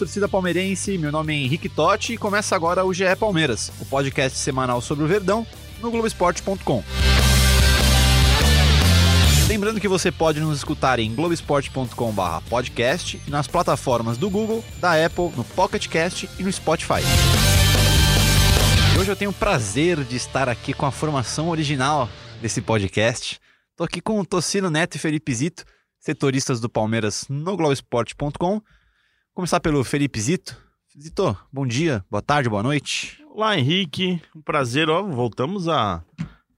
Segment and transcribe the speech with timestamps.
[0.00, 0.96] Torcida palmeirense.
[0.96, 5.04] Meu nome é Henrique Totti e começa agora o GE Palmeiras, o podcast semanal sobre
[5.04, 5.46] o Verdão
[5.78, 6.82] no Globoesporte.com.
[9.46, 15.32] Lembrando que você pode nos escutar em globesport.com/podcast e nas plataformas do Google, da Apple,
[15.36, 17.02] no Pocket Cast e no Spotify.
[18.94, 22.08] E hoje eu tenho o prazer de estar aqui com a formação original
[22.40, 23.38] desse podcast.
[23.76, 25.62] Tô aqui com o Tocino Neto e Felipe Zito,
[25.98, 28.62] setoristas do Palmeiras no Globoesporte.com.
[29.40, 30.54] Começar pelo Felipe Zito.
[31.00, 33.24] Zito, bom dia, boa tarde, boa noite.
[33.34, 34.20] Olá, Henrique.
[34.36, 35.02] Um prazer, ó.
[35.02, 36.04] Voltamos a,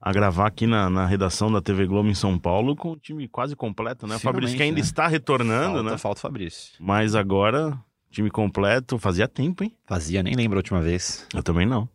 [0.00, 3.28] a gravar aqui na, na redação da TV Globo em São Paulo com o time
[3.28, 4.16] quase completo, né?
[4.16, 4.84] O Fabrício que ainda né?
[4.84, 5.96] está retornando, falta, né?
[5.96, 6.74] Falta o Fabrício.
[6.80, 7.78] Mas agora,
[8.10, 8.98] time completo.
[8.98, 9.72] Fazia tempo, hein?
[9.86, 11.24] Fazia, nem lembro a última vez.
[11.32, 11.88] Eu também não.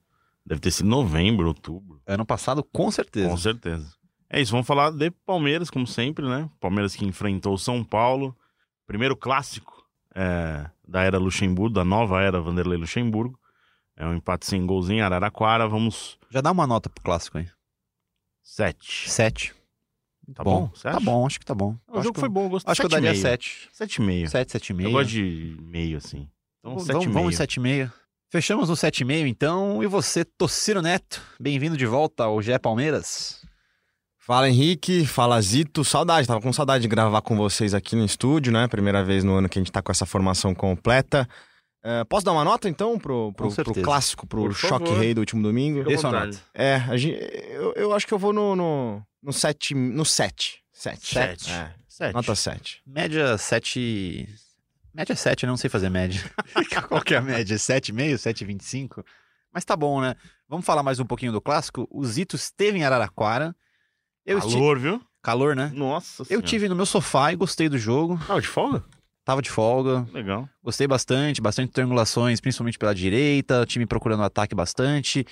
[0.46, 2.02] Deve ter sido novembro, outubro.
[2.08, 3.28] Ano passado, com certeza.
[3.28, 3.94] Com certeza.
[4.30, 6.50] É isso, vamos falar de Palmeiras, como sempre, né?
[6.62, 8.34] Palmeiras que enfrentou o São Paulo.
[8.88, 9.78] Primeiro clássico
[10.18, 13.38] é, da era Luxemburgo, da nova era Vanderlei Luxemburgo.
[13.96, 15.68] É um empate sem gols em Araraquara.
[15.68, 16.18] Vamos.
[16.30, 17.48] Já dá uma nota pro clássico aí.
[18.44, 19.10] Sete.
[19.10, 19.54] Sete.
[20.34, 20.70] Tá bom?
[20.74, 21.76] Você Tá bom, acho que tá bom.
[21.88, 22.72] O acho jogo que foi bom, eu gostei.
[22.72, 23.70] Acho que eu daria sete.
[23.72, 24.30] Sete e meio.
[24.30, 24.88] Sete, sete e meio.
[24.88, 26.30] Eu gosto de meio, assim.
[26.60, 27.38] Então, Vamos, sete vamos, e vamos meio.
[27.38, 27.94] sete e meio.
[28.30, 29.82] Fechamos no sete e meio, então.
[29.82, 33.46] E você, Tociro Neto, bem-vindo de volta ao GE Palmeiras.
[34.28, 38.52] Fala Henrique, fala Zito, saudade, tava com saudade de gravar com vocês aqui no estúdio,
[38.52, 38.68] né?
[38.68, 41.26] Primeira vez no ano que a gente tá com essa formação completa.
[41.82, 45.00] É, posso dar uma nota então pro, pro, pro clássico, pro Por choque favor.
[45.00, 45.82] rei do último domingo?
[45.86, 46.38] Dê sua nota.
[46.54, 47.18] É, a gente,
[47.52, 50.62] eu, eu acho que eu vou no, no, no sete, no sete.
[50.74, 51.14] Sete.
[51.14, 51.50] Sete.
[51.50, 52.14] É, Sete.
[52.14, 52.82] nota sete.
[52.86, 54.28] Média sete...
[54.94, 56.22] Média sete, eu não sei fazer média.
[56.90, 57.58] Qual que é a média?
[57.58, 59.06] Sete e meio, sete e vinte e cinco?
[59.54, 60.16] Mas tá bom, né?
[60.50, 61.88] Vamos falar mais um pouquinho do clássico.
[61.90, 63.56] O Zito esteve em Araraquara.
[64.28, 65.02] Eu Calor, viu?
[65.24, 65.72] Calor, né?
[65.74, 66.46] Nossa Eu Senhora.
[66.46, 68.20] tive no meu sofá e gostei do jogo.
[68.28, 68.84] Ah, de folga?
[69.24, 70.06] Tava de folga.
[70.14, 70.48] Legal.
[70.62, 75.22] Gostei bastante, bastante triangulações, principalmente pela direita, time procurando ataque bastante.
[75.22, 75.26] O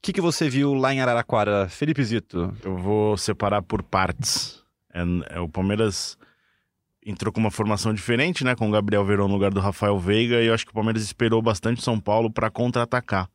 [0.00, 2.54] que, que você viu lá em Araraquara, Felipe Zito?
[2.62, 4.62] Eu vou separar por partes.
[4.94, 6.16] É, é, o Palmeiras
[7.04, 8.54] entrou com uma formação diferente, né?
[8.54, 10.40] Com o Gabriel Verão no lugar do Rafael Veiga.
[10.40, 13.28] E eu acho que o Palmeiras esperou bastante o São Paulo para contra-atacar.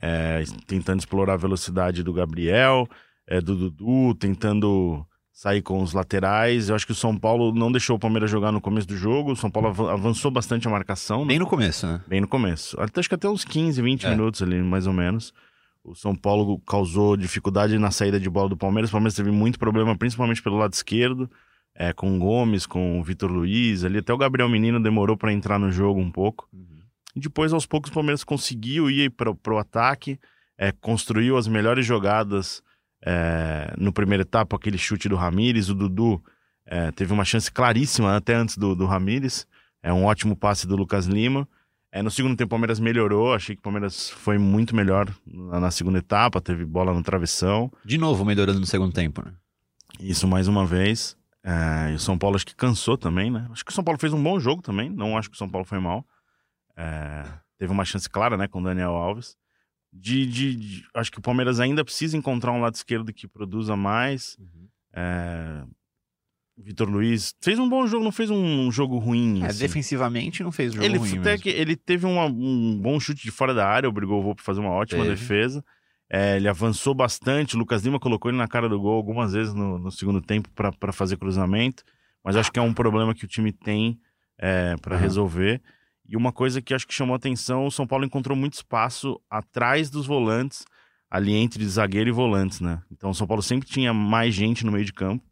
[0.00, 2.86] É, tentando explorar a velocidade do Gabriel,
[3.28, 6.68] é, do Dudu, tentando sair com os laterais.
[6.68, 9.32] Eu acho que o São Paulo não deixou o Palmeiras jogar no começo do jogo.
[9.32, 11.20] O São Paulo avan- avançou bastante a marcação.
[11.22, 11.26] né?
[11.28, 12.00] Bem no começo, né?
[12.06, 12.80] Bem no começo.
[12.80, 14.10] Até, acho que até uns 15, 20 É.
[14.10, 15.32] minutos ali, mais ou menos.
[15.84, 18.90] O São Paulo causou dificuldade na saída de bola do Palmeiras.
[18.90, 21.30] O Palmeiras teve muito problema, principalmente pelo lado esquerdo,
[21.74, 23.98] é, com o Gomes, com o Vitor Luiz ali.
[23.98, 26.48] Até o Gabriel Menino demorou para entrar no jogo um pouco.
[27.14, 30.18] E depois, aos poucos, o Palmeiras conseguiu ir para o ataque,
[30.58, 32.62] é, construiu as melhores jogadas
[33.04, 35.68] é, no primeiro etapa, aquele chute do Ramires.
[35.68, 36.22] O Dudu
[36.64, 39.46] é, teve uma chance claríssima até antes do, do Ramires.
[39.82, 41.48] É um ótimo passe do Lucas Lima.
[41.92, 43.34] É, no segundo tempo, o Palmeiras melhorou.
[43.34, 46.40] Achei que o Palmeiras foi muito melhor na, na segunda etapa.
[46.40, 47.72] Teve bola no travessão.
[47.84, 49.32] De novo melhorando no segundo tempo, né?
[50.00, 51.16] Isso mais uma vez.
[51.42, 53.46] É, e o São Paulo acho que cansou também, né?
[53.50, 54.90] Acho que o São Paulo fez um bom jogo também.
[54.90, 56.04] Não acho que o São Paulo foi mal.
[56.76, 57.24] É,
[57.56, 59.36] teve uma chance clara, né, com o Daniel Alves.
[59.98, 63.74] De, de- de- acho que o Palmeiras ainda precisa encontrar um lado esquerdo que produza
[63.76, 64.36] mais.
[64.92, 65.62] É,
[66.58, 69.42] Vitor Luiz fez um bom jogo, não fez um jogo ruim.
[69.42, 69.60] É, assim.
[69.60, 71.42] defensivamente não fez jogo Ele, ruim até mesmo.
[71.42, 74.44] que ele teve uma- um bom chute de fora da área, obrigou o Volpe a
[74.44, 75.14] fazer uma ótima Teve.
[75.16, 75.62] defesa.
[76.08, 79.52] É, ele avançou bastante, o Lucas Lima colocou ele na cara do gol algumas vezes
[79.52, 81.82] no, no segundo tempo para fazer cruzamento,
[82.24, 83.98] mas acho que é um problema que o time tem
[84.38, 85.02] é, para Aham.
[85.02, 85.60] resolver.
[86.08, 89.90] E uma coisa que acho que chamou atenção, o São Paulo encontrou muito espaço atrás
[89.90, 90.64] dos volantes,
[91.10, 92.80] ali entre zagueiro e volantes, né?
[92.90, 95.24] Então o São Paulo sempre tinha mais gente no meio de campo.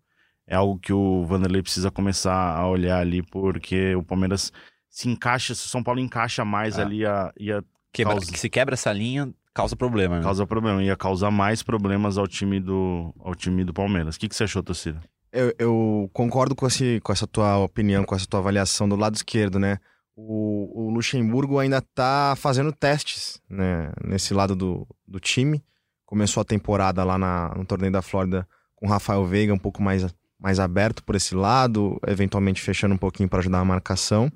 [0.46, 4.52] É algo que o Vanderlei precisa começar a olhar ali, porque o Palmeiras
[4.90, 6.82] se encaixa, se o São Paulo encaixa mais É.
[6.82, 10.22] ali, a, ia Quebra- causa- que se quebra essa linha, causa problema, né?
[10.22, 14.16] causar problema, ia causar mais problemas ao time do, ao time do Palmeiras.
[14.16, 15.00] O que, que você achou, torcida?
[15.32, 19.14] Eu, eu concordo com, esse, com essa tua opinião, com essa tua avaliação do lado
[19.14, 19.78] esquerdo, né?
[20.16, 25.64] O, o Luxemburgo ainda tá fazendo testes né, nesse lado do, do time.
[26.06, 28.46] Começou a temporada lá na, no torneio da Flórida
[28.76, 30.06] com Rafael Veiga um pouco mais,
[30.38, 34.31] mais aberto por esse lado, eventualmente fechando um pouquinho para ajudar a marcação.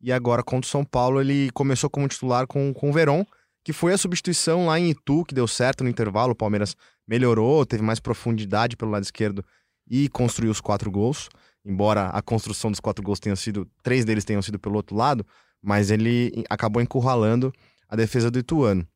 [0.00, 3.24] E agora contra o São Paulo ele começou como titular com, com o Verón,
[3.64, 6.32] que foi a substituição lá em Itu, que deu certo no intervalo.
[6.32, 6.76] O Palmeiras
[7.06, 9.44] melhorou, teve mais profundidade pelo lado esquerdo
[9.88, 11.28] e construiu os quatro gols.
[11.64, 15.24] Embora a construção dos quatro gols tenha sido, três deles tenham sido pelo outro lado,
[15.62, 17.52] mas ele acabou encurralando
[17.88, 18.86] a defesa do Ituano.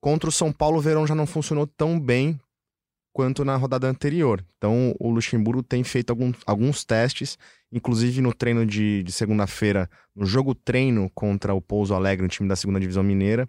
[0.00, 2.38] Contra o São Paulo, o Verão já não funcionou tão bem
[3.12, 4.44] quanto na rodada anterior.
[4.56, 7.38] Então, o Luxemburgo tem feito alguns, alguns testes,
[7.72, 12.48] inclusive no treino de, de segunda-feira, no jogo treino contra o Pouso Alegre, um time
[12.48, 13.48] da segunda divisão mineira,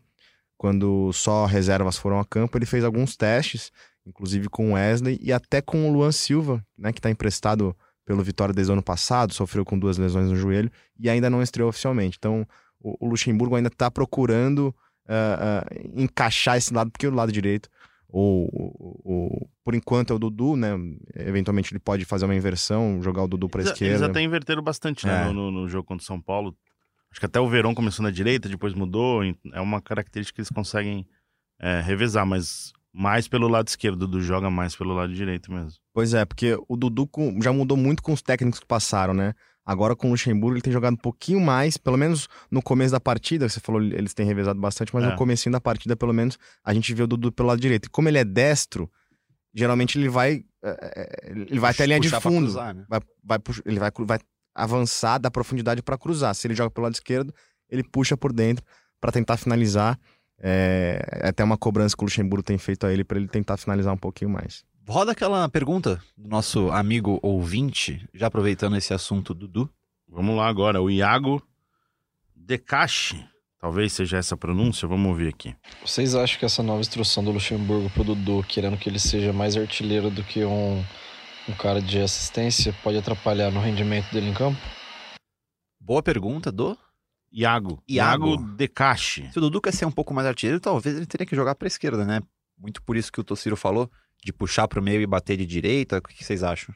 [0.58, 3.72] quando só reservas foram a campo, ele fez alguns testes,
[4.06, 7.76] inclusive com o Wesley e até com o Luan Silva, né, que está emprestado
[8.10, 11.44] pelo Vitória desde o ano passado, sofreu com duas lesões no joelho e ainda não
[11.44, 12.18] estreou oficialmente.
[12.18, 12.44] Então,
[12.80, 14.76] o, o Luxemburgo ainda está procurando
[15.06, 17.70] uh, uh, encaixar esse lado, porque o lado direito,
[18.08, 20.70] ou, o, por enquanto é o Dudu, né?
[21.18, 23.94] Eventualmente ele pode fazer uma inversão, jogar o Dudu para a esquerda.
[23.94, 25.32] Eles até inverteram bastante né, é.
[25.32, 26.58] no, no, jogo contra o São Paulo.
[27.12, 29.22] Acho que até o Verão começou na direita, depois mudou.
[29.54, 31.08] É uma característica que eles conseguem
[31.60, 35.80] é, revezar, mas mais pelo lado esquerdo, o Dudu joga mais pelo lado direito mesmo.
[35.94, 37.10] Pois é, porque o Dudu
[37.42, 39.34] já mudou muito com os técnicos que passaram, né?
[39.66, 43.00] Agora com o Luxemburgo ele tem jogado um pouquinho mais, pelo menos no começo da
[43.00, 45.12] partida, você falou eles têm revezado bastante, mas é.
[45.12, 47.86] no começo da partida, pelo menos, a gente vê o Dudu pelo lado direito.
[47.86, 48.90] E como ele é destro,
[49.54, 52.48] geralmente ele vai é, é ele vai até a linha de fundo.
[52.48, 52.86] Cruzar, né?
[52.90, 54.20] vai, vai, ele vai, vai
[54.56, 56.34] avançar da profundidade para cruzar.
[56.34, 57.34] Se ele joga pelo lado esquerdo,
[57.70, 58.66] ele puxa por dentro
[59.00, 60.00] para tentar finalizar.
[60.42, 63.58] É, é até uma cobrança que o Luxemburgo tem feito a ele para ele tentar
[63.58, 64.64] finalizar um pouquinho mais.
[64.88, 69.70] Roda aquela pergunta do nosso amigo ouvinte, já aproveitando esse assunto, Dudu.
[70.08, 71.42] Vamos lá agora, o Iago
[72.36, 73.24] Decache.
[73.60, 75.54] Talvez seja essa a pronúncia, vamos ouvir aqui.
[75.86, 79.58] Vocês acham que essa nova instrução do Luxemburgo pro Dudu, querendo que ele seja mais
[79.58, 80.84] artilheiro do que um,
[81.48, 84.60] um cara de assistência, pode atrapalhar no rendimento dele em campo?
[85.80, 86.78] Boa pergunta, do
[87.32, 87.82] Iago.
[87.88, 89.30] Iago, Iago Decache.
[89.32, 91.68] Se o Dudu quer ser um pouco mais artilheiro, talvez ele teria que jogar para
[91.68, 92.22] esquerda, né?
[92.58, 93.90] Muito por isso que o Tociro falou
[94.24, 95.98] de puxar para o meio e bater de direita?
[95.98, 96.74] O que vocês acham?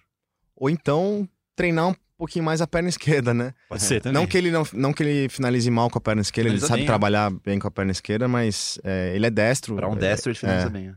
[0.55, 3.53] Ou então treinar um pouquinho mais a perna esquerda, né?
[3.67, 4.13] Pode ser também.
[4.13, 6.69] Não que ele, não, não que ele finalize mal com a perna esquerda, finaliza ele
[6.69, 7.35] sabe bem, trabalhar é.
[7.43, 9.75] bem com a perna esquerda, mas é, ele é destro.
[9.75, 10.95] Para um destro ele finaliza é, bem.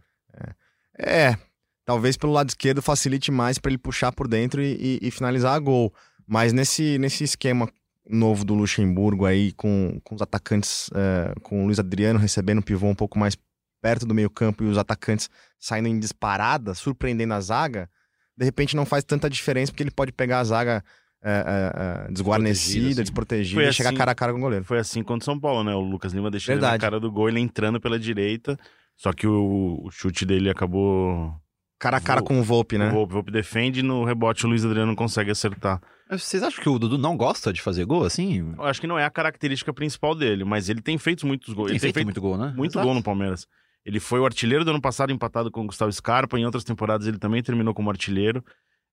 [0.98, 1.30] É.
[1.30, 1.38] é.
[1.84, 5.54] talvez pelo lado esquerdo facilite mais para ele puxar por dentro e, e, e, finalizar
[5.54, 5.92] a gol.
[6.26, 7.68] Mas nesse, nesse esquema
[8.08, 12.62] novo do Luxemburgo aí, com, com os atacantes, é, com o Luiz Adriano recebendo o
[12.62, 13.36] pivô um pouco mais
[13.82, 17.88] perto do meio-campo e os atacantes saindo em disparada, surpreendendo a zaga,
[18.36, 20.84] de repente não faz tanta diferença porque ele pode pegar a zaga
[21.22, 23.02] é, é desguarnecida, assim.
[23.02, 24.64] desprotegida e assim, chegar cara a cara com o goleiro.
[24.64, 25.74] Foi assim contra o São Paulo, né?
[25.74, 28.56] O Lucas Lima deixou ele na cara do gol, ele entrando pela direita,
[28.96, 31.34] só que o, o chute dele acabou
[31.78, 32.88] cara a cara com o Volpe, né?
[32.88, 35.80] O Volpe, Volpe defende no rebote o Luiz Adriano não consegue acertar.
[36.10, 38.54] Vocês acham que o Dudu não gosta de fazer gol assim?
[38.56, 41.66] Eu acho que não é a característica principal dele, mas ele tem feito muitos gols.
[41.68, 42.52] Tem ele feito tem feito muito gol, né?
[42.56, 42.86] Muito Exato.
[42.86, 43.48] gol no Palmeiras.
[43.84, 46.38] Ele foi o artilheiro do ano passado, empatado com o Gustavo Scarpa.
[46.38, 48.44] Em outras temporadas ele também terminou como artilheiro.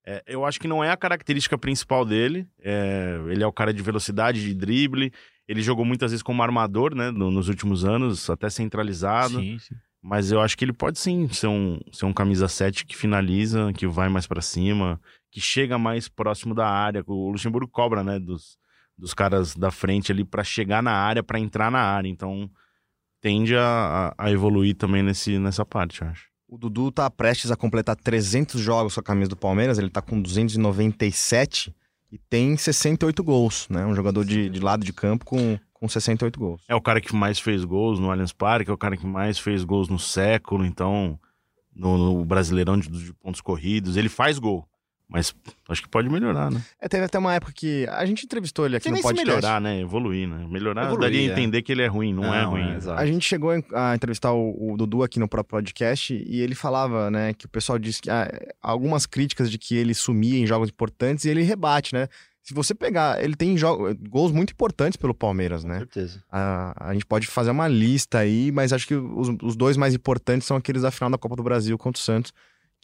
[0.06, 2.46] É, eu acho que não é a característica principal dele.
[2.60, 5.12] É, ele é o cara de velocidade, de drible.
[5.48, 7.10] Ele jogou muitas vezes como armador, né?
[7.10, 9.40] No, nos últimos anos, até centralizado.
[9.40, 9.74] Sim, sim.
[10.02, 13.72] Mas eu acho que ele pode sim ser um, ser um camisa 7 que finaliza,
[13.72, 15.00] que vai mais para cima,
[15.34, 17.02] que chega mais próximo da área.
[17.08, 18.20] O Luxemburgo cobra, né?
[18.20, 18.56] Dos,
[18.96, 22.08] dos caras da frente ali para chegar na área, para entrar na área.
[22.08, 22.48] Então
[23.20, 26.28] tende a, a evoluir também nesse, nessa parte, eu acho.
[26.46, 30.00] O Dudu tá prestes a completar 300 jogos com a camisa do Palmeiras, ele tá
[30.00, 31.74] com 297
[32.12, 33.84] e tem 68 gols, né?
[33.84, 36.62] Um jogador de, de lado de campo com, com 68 gols.
[36.68, 39.36] É o cara que mais fez gols no Allianz Parque, é o cara que mais
[39.36, 41.18] fez gols no século, então
[41.74, 44.68] no, no Brasileirão de, de pontos corridos, ele faz gol.
[45.08, 45.34] Mas
[45.68, 46.62] acho que pode melhorar, né?
[46.80, 49.26] É, teve até uma época que a gente entrevistou ele aqui que no podcast.
[49.26, 49.80] melhorar, né?
[49.80, 50.46] Evoluir, né?
[50.48, 51.26] Melhorar Evoluir, daria a é.
[51.26, 52.62] entender que ele é ruim, não, não é ruim.
[52.62, 56.54] É, a gente chegou a entrevistar o, o, Dudu aqui no próprio podcast e ele
[56.54, 58.28] falava, né, que o pessoal disse que ah,
[58.62, 62.08] algumas críticas de que ele sumia em jogos importantes e ele rebate, né?
[62.42, 63.56] Se você pegar, ele tem
[64.10, 65.74] gols muito importantes pelo Palmeiras, né?
[65.74, 66.22] Com certeza.
[66.30, 69.94] A, a gente pode fazer uma lista aí, mas acho que os, os dois mais
[69.94, 72.32] importantes são aqueles da final da Copa do Brasil contra o Santos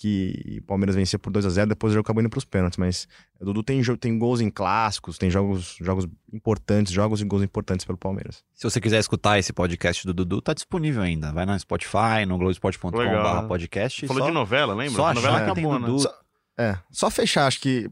[0.00, 2.78] que o Palmeiras vencia por 2 a 0 depois o jogo acabou indo pros pênaltis.
[2.78, 3.06] Mas
[3.38, 7.84] o Dudu tem, tem gols em clássicos, tem jogos, jogos importantes, jogos e gols importantes
[7.84, 8.42] pelo Palmeiras.
[8.54, 11.30] Se você quiser escutar esse podcast do Dudu, tá disponível ainda.
[11.32, 14.06] Vai no Spotify, no globesport.com.br podcast.
[14.06, 14.96] Falou só, de novela, lembra?
[14.96, 15.98] Só a novela acabou, né?
[15.98, 16.20] Só,
[16.58, 17.90] é, só fechar, acho que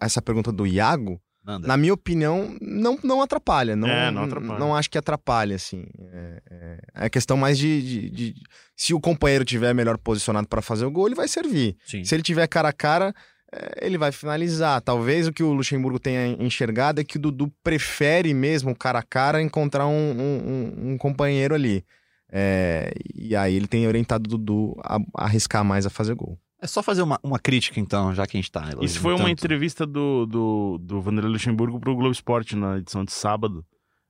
[0.00, 1.68] essa pergunta do Iago, Manda.
[1.68, 3.76] Na minha opinião, não, não atrapalha.
[3.76, 4.58] Não, é, não atrapalha.
[4.58, 5.84] Não acho que atrapalha, assim.
[6.10, 8.34] É, é, é questão mais de, de, de,
[8.74, 11.76] Se o companheiro tiver melhor posicionado para fazer o gol, ele vai servir.
[11.84, 12.02] Sim.
[12.02, 13.14] Se ele tiver cara a cara,
[13.52, 14.80] é, ele vai finalizar.
[14.80, 19.02] Talvez o que o Luxemburgo tenha enxergado é que o Dudu prefere mesmo, cara a
[19.02, 21.84] cara, encontrar um, um, um companheiro ali.
[22.32, 26.38] É, e aí ele tem orientado o Dudu a, a, arriscar mais a fazer gol.
[26.64, 28.70] É só fazer uma, uma crítica, então, já que a gente tá.
[28.80, 33.12] Isso foi uma entrevista do, do, do Vanderlei Luxemburgo pro Globo Esporte na edição de
[33.12, 33.62] sábado.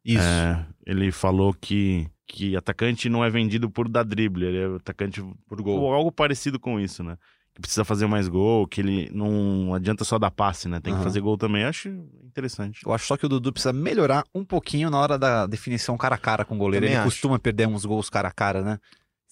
[0.05, 0.23] Isso.
[0.23, 5.21] É, ele falou que, que atacante não é vendido por dar drible, ele é atacante
[5.49, 5.81] por gol.
[5.81, 7.19] Ou algo parecido com isso, né?
[7.55, 10.81] que precisa fazer mais gol, que ele não adianta só dar passe, né?
[10.81, 10.99] Tem uhum.
[10.99, 11.63] que fazer gol também.
[11.63, 11.89] Eu acho
[12.25, 12.81] interessante.
[12.85, 16.17] Eu acho só que o Dudu precisa melhorar um pouquinho na hora da definição cara
[16.17, 16.85] a cara com o goleiro.
[16.85, 17.15] Também ele acho.
[17.15, 18.81] costuma perder uns gols cara a cara, né?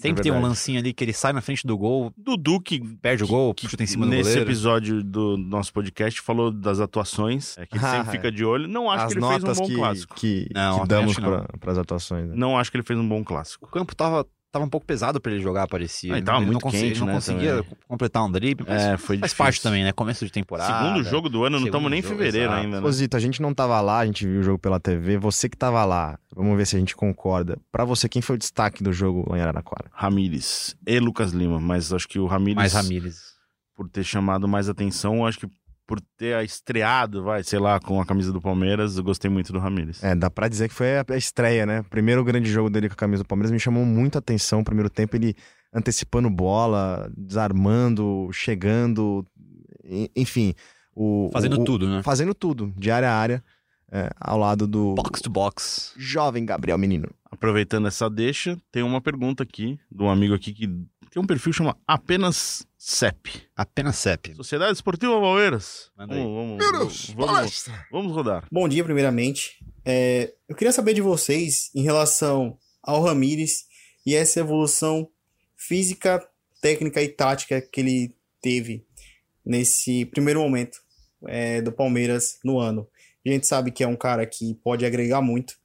[0.02, 2.12] Sempre é tem um lancinho ali que ele sai na frente do gol.
[2.16, 4.28] Dudu que perde o gol, que chuta em cima do goleiro.
[4.28, 8.66] Nesse episódio do nosso podcast falou das atuações, é, que ele sempre fica de olho.
[8.66, 10.14] Não acho As que ele fez um bom que, clássico.
[10.16, 12.28] Que, não, que damos para as atuações.
[12.28, 12.34] Né?
[12.36, 13.64] Não acho que ele fez um bom clássico.
[13.64, 16.12] O campo tava tava um pouco pesado para ele jogar, parecia.
[16.12, 17.76] Ah, ele tava ele muito não quente, ele não né, conseguia também.
[17.88, 19.92] completar um drible, mas É, foi faz parte também, né?
[19.92, 20.84] Começo de temporada.
[20.88, 22.64] Segundo jogo do ano, não estamos nem em fevereiro exato.
[22.66, 22.86] ainda, né?
[22.86, 25.16] Ô, Zito, a gente não tava lá, a gente viu o jogo pela TV.
[25.16, 27.58] Você que tava lá, vamos ver se a gente concorda.
[27.72, 29.90] Pra você, quem foi o destaque do jogo lá em Araraquara?
[29.92, 33.32] Ramires e Lucas Lima, mas acho que o Ramires, Mais Ramírez.
[33.74, 35.48] por ter chamado mais atenção, acho que
[35.92, 39.58] por ter estreado, vai, sei lá, com a camisa do Palmeiras, eu gostei muito do
[39.58, 40.02] Ramires.
[40.02, 41.82] É, dá pra dizer que foi a, estreia, né?
[41.90, 44.60] Primeiro grande jogo dele com a camisa do Palmeiras me chamou muita atenção.
[44.60, 45.34] O primeiro tempo ele
[45.70, 49.26] antecipando bola, desarmando, chegando,
[50.16, 50.54] enfim.
[50.94, 52.02] O, Fazendo o- tudo, né?
[52.02, 53.44] Fazendo tudo, de área a área,
[53.90, 55.92] é, ao lado do Box to box.
[55.98, 57.10] jovem Gabriel Menino.
[57.30, 60.66] Aproveitando essa deixa, tem uma pergunta aqui de um amigo aqui que
[61.12, 63.42] tem um perfil que chama Apenas CEP.
[63.54, 64.34] Apenas CEP.
[64.34, 65.90] Sociedade Esportiva Palmeiras.
[65.94, 66.22] Manda aí.
[66.22, 68.48] Vamos, vamos, vamos, vamos, vamos rodar.
[68.50, 69.62] Bom dia, primeiramente.
[69.84, 73.66] É, eu queria saber de vocês em relação ao Ramires
[74.06, 75.06] e essa evolução
[75.54, 76.26] física,
[76.62, 78.82] técnica e tática que ele teve
[79.44, 80.78] nesse primeiro momento
[81.26, 82.88] é, do Palmeiras no ano.
[83.24, 85.58] A gente sabe que é um cara que pode agregar muito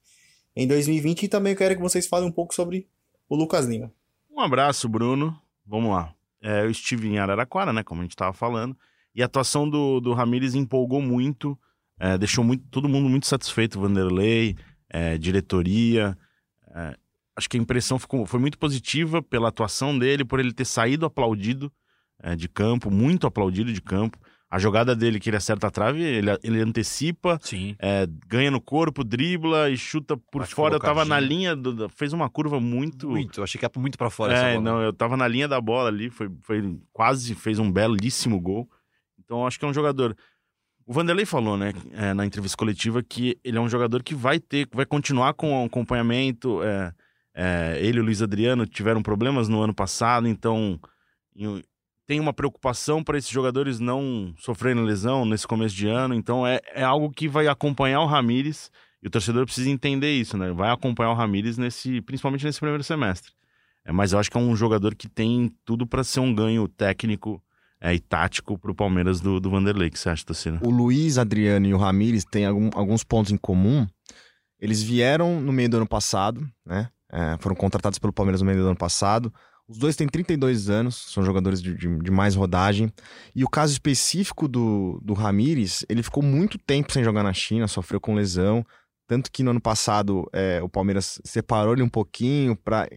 [0.54, 2.86] em 2020 e também eu quero que vocês falem um pouco sobre
[3.30, 3.90] o Lucas Lima.
[4.38, 5.36] Um abraço, Bruno.
[5.66, 6.14] Vamos lá.
[6.40, 7.82] É, eu estive em Araraquara, né?
[7.82, 8.78] Como a gente estava falando.
[9.12, 11.58] E a atuação do, do Ramires empolgou muito,
[11.98, 13.80] é, deixou muito, todo mundo muito satisfeito.
[13.80, 14.56] Vanderlei,
[14.88, 16.16] é, diretoria.
[16.72, 16.96] é,
[17.34, 21.04] acho que a impressão ficou, foi muito positiva pela atuação dele, por ele ter saído
[21.04, 21.72] aplaudido
[22.22, 24.20] é, de campo, muito aplaudido de campo.
[24.50, 27.76] A jogada dele que ele acerta a trave, ele, ele antecipa, Sim.
[27.78, 30.76] é, ganha no corpo, dribla e chuta por Bate fora.
[30.76, 33.10] Eu tava na linha, do, fez uma curva muito.
[33.10, 33.40] Muito.
[33.40, 35.90] Eu achei que ia muito pra fora É, não, eu tava na linha da bola
[35.90, 38.66] ali, foi, foi quase fez um belíssimo gol.
[39.18, 40.16] Então acho que é um jogador.
[40.86, 44.40] O Vanderlei falou, né, é, na entrevista coletiva, que ele é um jogador que vai
[44.40, 46.62] ter, vai continuar com o acompanhamento.
[46.62, 46.94] é,
[47.40, 50.80] é, ele e o Luiz Adriano tiveram problemas no ano passado, então
[52.08, 56.14] tem uma preocupação para esses jogadores não sofrerem lesão nesse começo de ano.
[56.14, 58.70] Então é, é algo que vai acompanhar o Ramires
[59.02, 60.50] e o torcedor precisa entender isso, né?
[60.50, 63.30] Vai acompanhar o Ramires nesse, principalmente nesse primeiro semestre.
[63.84, 66.66] É, mas eu acho que é um jogador que tem tudo para ser um ganho
[66.66, 67.42] técnico
[67.78, 69.88] é, e tático pro Palmeiras do, do Vanderlei.
[69.88, 70.58] O que você acha, Tocina?
[70.64, 73.86] O Luiz Adriano e o Ramires têm algum- alguns pontos em comum.
[74.58, 76.88] Eles vieram no meio do ano passado, né?
[77.12, 79.32] É, foram contratados pelo Palmeiras no meio do ano passado.
[79.68, 82.90] Os dois têm 32 anos, são jogadores de, de- de mais rodagem.
[83.34, 87.68] E o caso específico do, do Ramires, ele ficou muito tempo sem jogar na China,
[87.68, 88.64] sofreu com lesão.
[89.06, 92.88] Tanto que no ano passado é, o Palmeiras separou ele um pouquinho, pra,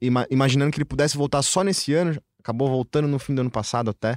[0.00, 2.18] ima- imaginando que ele pudesse voltar só nesse ano.
[2.40, 4.16] Acabou voltando no fim do ano passado até.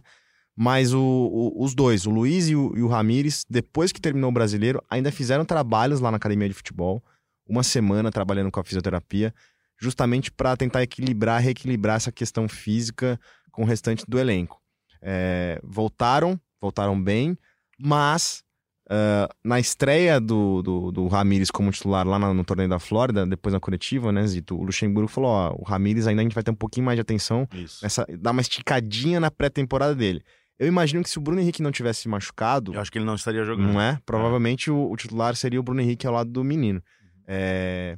[0.56, 4.30] Mas o- o- os dois, o Luiz e o, e o Ramires, depois que terminou
[4.30, 7.04] o brasileiro, ainda fizeram trabalhos lá na academia de futebol,
[7.48, 9.34] uma semana trabalhando com a fisioterapia,
[9.80, 13.20] justamente para tentar equilibrar, reequilibrar essa questão física
[13.52, 14.60] com o restante do elenco.
[15.02, 17.38] É, voltaram, voltaram bem,
[17.80, 18.44] mas
[18.90, 23.26] ah, na estreia do, do, do Ramires como titular lá na- no torneio da Flórida,
[23.26, 24.56] depois na coletiva, né, Zito?
[24.58, 27.02] O Luxemburgo falou: ó, o Ramires ainda a gente vai ter um pouquinho mais de
[27.02, 27.80] atenção Isso.
[27.84, 30.24] nessa, dar uma esticadinha na pré-temporada dele.
[30.58, 33.06] Eu imagino que se o Bruno Henrique não tivesse se machucado, Eu acho que ele
[33.06, 33.72] não estaria jogando.
[33.74, 34.00] não é?
[34.04, 36.82] Provavelmente o, o titular seria o Bruno Henrique ao lado do menino.
[37.28, 37.96] É,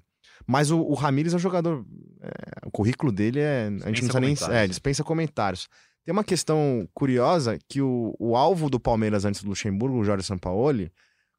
[0.50, 1.86] Mas o, o Ramires é um jogador.
[2.24, 3.68] é, o currículo dele é.
[3.68, 4.36] a gente não precisa nem.
[4.58, 5.70] É, dispensa comentários.
[6.04, 10.26] Tem uma questão curiosa que o, o alvo do Palmeiras antes do Luxemburgo, o Jorge
[10.26, 10.92] Sampaoli,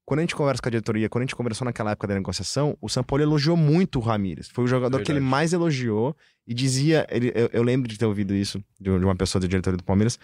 [0.04, 2.78] quando a gente conversa com a diretoria, quando a gente conversou naquela época da negociação,
[2.80, 4.48] o Sampaoli elogiou muito o Ramires.
[4.48, 7.04] Foi o jogador que ele mais elogiou e dizia.
[7.10, 10.20] Ele, eu, eu lembro de ter ouvido isso de, uma pessoa da diretoria do Palmeiras.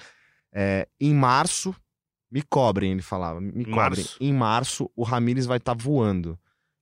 [0.55, 1.75] é, em março,
[2.31, 3.41] me cobrem, ele falava.
[3.41, 3.75] Me cobrem.
[3.75, 4.17] março.
[4.21, 6.39] Em março, o Ramires vai estar voando.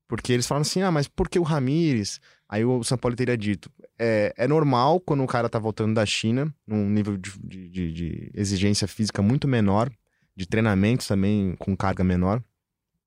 [0.09, 2.21] Porque eles falam assim: ah, mas por que o Ramires?
[2.49, 6.05] Aí o São Paulo teria dito: é, é normal quando o cara tá voltando da
[6.07, 7.31] China, num nível de,
[7.69, 9.91] de- de- exigência física muito menor,
[10.37, 12.43] de treinamentos também com carga menor,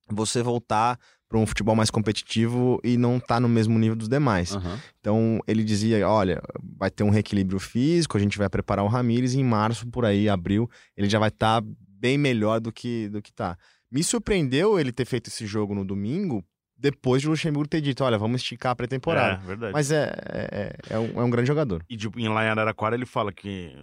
[0.10, 1.00] você voltar
[1.30, 4.56] para um futebol mais competitivo e não tá no mesmo nível dos demais.
[4.56, 4.80] Aham.
[5.00, 6.42] Então ele dizia: olha,
[6.78, 10.28] vai ter um reequilíbrio físico, a gente vai preparar o Ramires em março, por aí,
[10.30, 11.62] abril, ele já vai estar
[12.00, 13.58] bem melhor do que, do que tá.
[13.92, 16.44] Me surpreendeu ele ter feito esse jogo no domingo,
[16.78, 19.38] depois de Luxemburgo ter dito: olha, vamos esticar a É, pré-temporada.
[19.46, 19.74] verdade.
[19.74, 21.84] Mas é, é, é, é um, é um grande jogador.
[21.90, 23.76] E tipo, em lá em Araraquara ele fala que,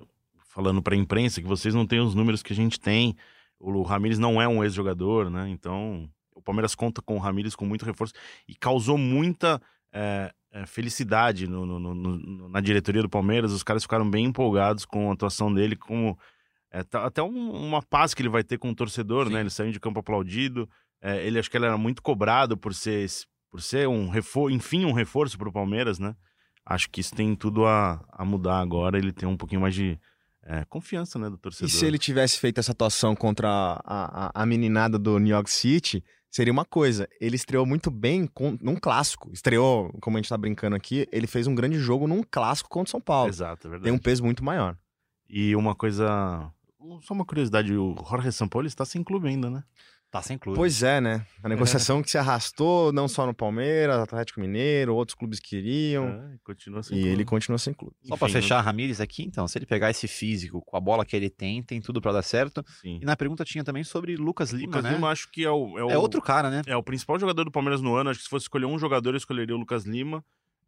[0.48, 3.16] falando pra imprensa, que vocês não têm os números que a gente tem.
[3.58, 5.48] O Ramires não é um ex-jogador, né?
[5.48, 8.12] Então, o Palmeiras conta com o Ramires com muito reforço
[8.48, 9.60] e causou muita
[9.96, 13.52] é, é, felicidade no- no- no- na diretoria do Palmeiras.
[13.52, 16.18] Os caras ficaram bem empolgados com a atuação dele, como
[16.70, 19.38] é, tá- até um- uma paz que ele vai ter com o torcedor, né?
[19.40, 20.68] Ele saiu de campo aplaudido.
[21.04, 23.06] É, ele acho que ele era muito cobrado por ser,
[23.50, 26.16] por ser um reforço, enfim, um reforço para o Palmeiras, né?
[26.64, 28.96] Acho que isso tem tudo a, a mudar agora.
[28.96, 30.00] Ele tem um pouquinho mais de
[30.42, 31.68] é, confiança, né, do torcedor.
[31.68, 35.50] E se ele tivesse feito essa atuação contra a, a, a meninada do New York
[35.50, 37.06] City, seria uma coisa.
[37.20, 39.30] Ele estreou muito bem com, num clássico.
[39.30, 42.88] Estreou, como a gente tá brincando aqui, ele fez um grande jogo num clássico contra
[42.88, 43.28] o São Paulo.
[43.28, 43.84] Exato, é verdade.
[43.84, 44.74] Tem um peso muito maior.
[45.28, 46.50] E uma coisa.
[47.02, 49.64] Só uma curiosidade, o Jorge Sampaoli está sem clube ainda, né?
[50.14, 50.56] Tá sem clube.
[50.56, 51.26] Pois é, né?
[51.42, 56.06] A negociação que se arrastou, não só no Palmeiras, Atlético Mineiro, outros clubes queriam.
[56.06, 57.12] É, continua sem e clube.
[57.12, 57.96] ele continua sem clube.
[58.04, 61.04] Só pra Enfim, fechar, Ramires aqui, então, se ele pegar esse físico com a bola
[61.04, 62.64] que ele tem, tem tudo pra dar certo.
[62.80, 63.00] Sim.
[63.02, 64.92] E na pergunta tinha também sobre Lucas Lima, Lucas né?
[64.92, 65.90] Lima acho que é o, é o.
[65.90, 66.62] É outro cara, né?
[66.64, 68.10] É o principal jogador do Palmeiras no ano.
[68.10, 70.24] Acho que se fosse escolher um jogador, eu escolheria o Lucas Lima.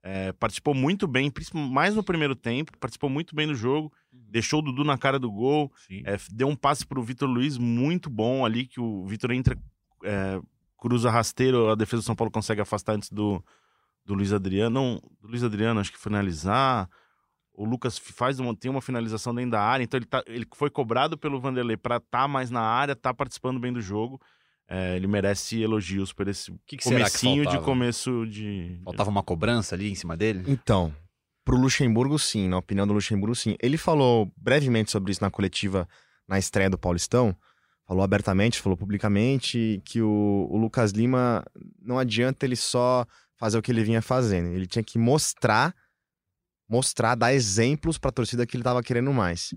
[0.09, 4.61] É, participou muito bem, principalmente- mais no primeiro tempo, participou muito bem do jogo, deixou
[4.61, 5.73] o Dudu na cara do gol,
[6.07, 9.59] é, deu um passe pro Vitor Luiz muito bom ali, que o Vitor entra,
[10.05, 10.41] é,
[10.79, 13.45] cruza rasteiro, a defesa do São Paulo consegue afastar antes do,
[14.05, 14.71] do Luiz Adriano.
[14.71, 16.89] Não, do Luiz Adriano, acho que finalizar.
[17.53, 20.71] O Lucas faz uma, tem uma finalização dentro da área, então ele, tá, ele foi
[20.71, 24.21] cobrado pelo Vanderlei para estar mais na área, tá participando bem do jogo.
[24.69, 28.81] É, ele merece elogios por esse que que comecinho de começo de.
[28.85, 30.43] Faltava uma cobrança ali em cima dele?
[30.49, 30.93] Então,
[31.45, 32.49] pro Luxemburgo, sim.
[32.49, 33.57] Na opinião do Luxemburgo, sim.
[33.63, 35.89] Ele falou brevemente sobre isso na coletiva
[36.27, 37.37] na estreia do Paulistão.
[37.87, 41.45] Falou abertamente, falou publicamente que o, o Lucas Lima
[41.81, 44.49] não adianta ele só fazer o que ele vinha fazendo.
[44.49, 45.73] Ele tinha que mostrar,
[46.69, 49.55] mostrar, dar exemplos pra torcida que ele tava querendo mais.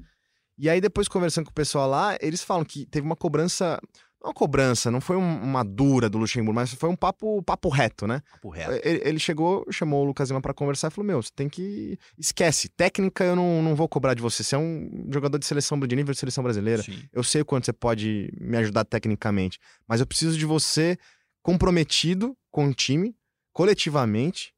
[0.58, 3.82] E aí, depois, conversando com o pessoal lá, eles falam que teve uma cobrança.
[4.22, 7.70] Não uma cobrança, não foi um- uma dura do Luxemburgo, mas foi um papo, papo
[7.70, 8.22] reto, né?
[8.32, 8.72] Papo reto.
[8.86, 11.98] Ele, ele chegou, chamou o Lucas Lima pra conversar e falou: Meu, você tem que.
[12.18, 14.44] Esquece, técnica eu não, não vou cobrar de você.
[14.44, 16.84] Você é um jogador de seleção de nível de seleção brasileira.
[16.84, 17.02] Sim.
[17.14, 20.98] Eu sei o quanto você pode me ajudar tecnicamente, mas eu preciso de você
[21.42, 23.16] comprometido com o time,
[23.54, 24.54] coletivamente.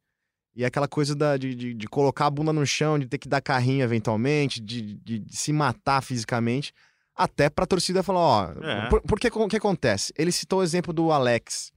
[0.56, 3.30] E aquela coisa da, de, de, de colocar a bunda no chão, de ter que
[3.30, 6.74] dar carrinho eventualmente, de, de, de se matar fisicamente,
[7.16, 8.90] até pra torcida falar: Ó, É.
[8.90, 10.14] por, porque o que acontece?
[10.18, 11.72] Ele citou o exemplo do Alex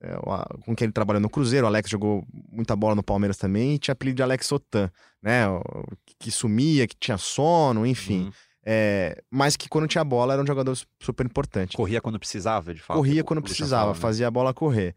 [0.00, 1.64] é, o a- com quem ele trabalhou no Cruzeiro.
[1.66, 4.90] O Alex jogou muita bola no Palmeiras também e tinha apelido de Alex Sotan,
[5.22, 5.48] né?
[5.48, 5.62] O-
[6.20, 8.24] que- sumia, que tinha sono, enfim.
[8.26, 8.32] Uhum.
[8.70, 11.76] É, mas que quando tinha bola era um jogador su- super importante.
[11.76, 12.96] Corria quando precisava, de fato.
[12.96, 14.00] Corria quando precisava, fala, né?
[14.00, 14.94] fazia a bola correr.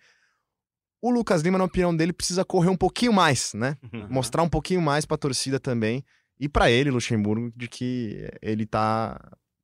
[1.01, 3.77] O Lucas Lima, na opinião dele, precisa correr um pouquinho mais, né?
[3.91, 4.07] Uhum.
[4.09, 6.03] Mostrar um pouquinho mais pra torcida também.
[6.39, 9.19] E pra ele, Luxemburgo, de que ele tá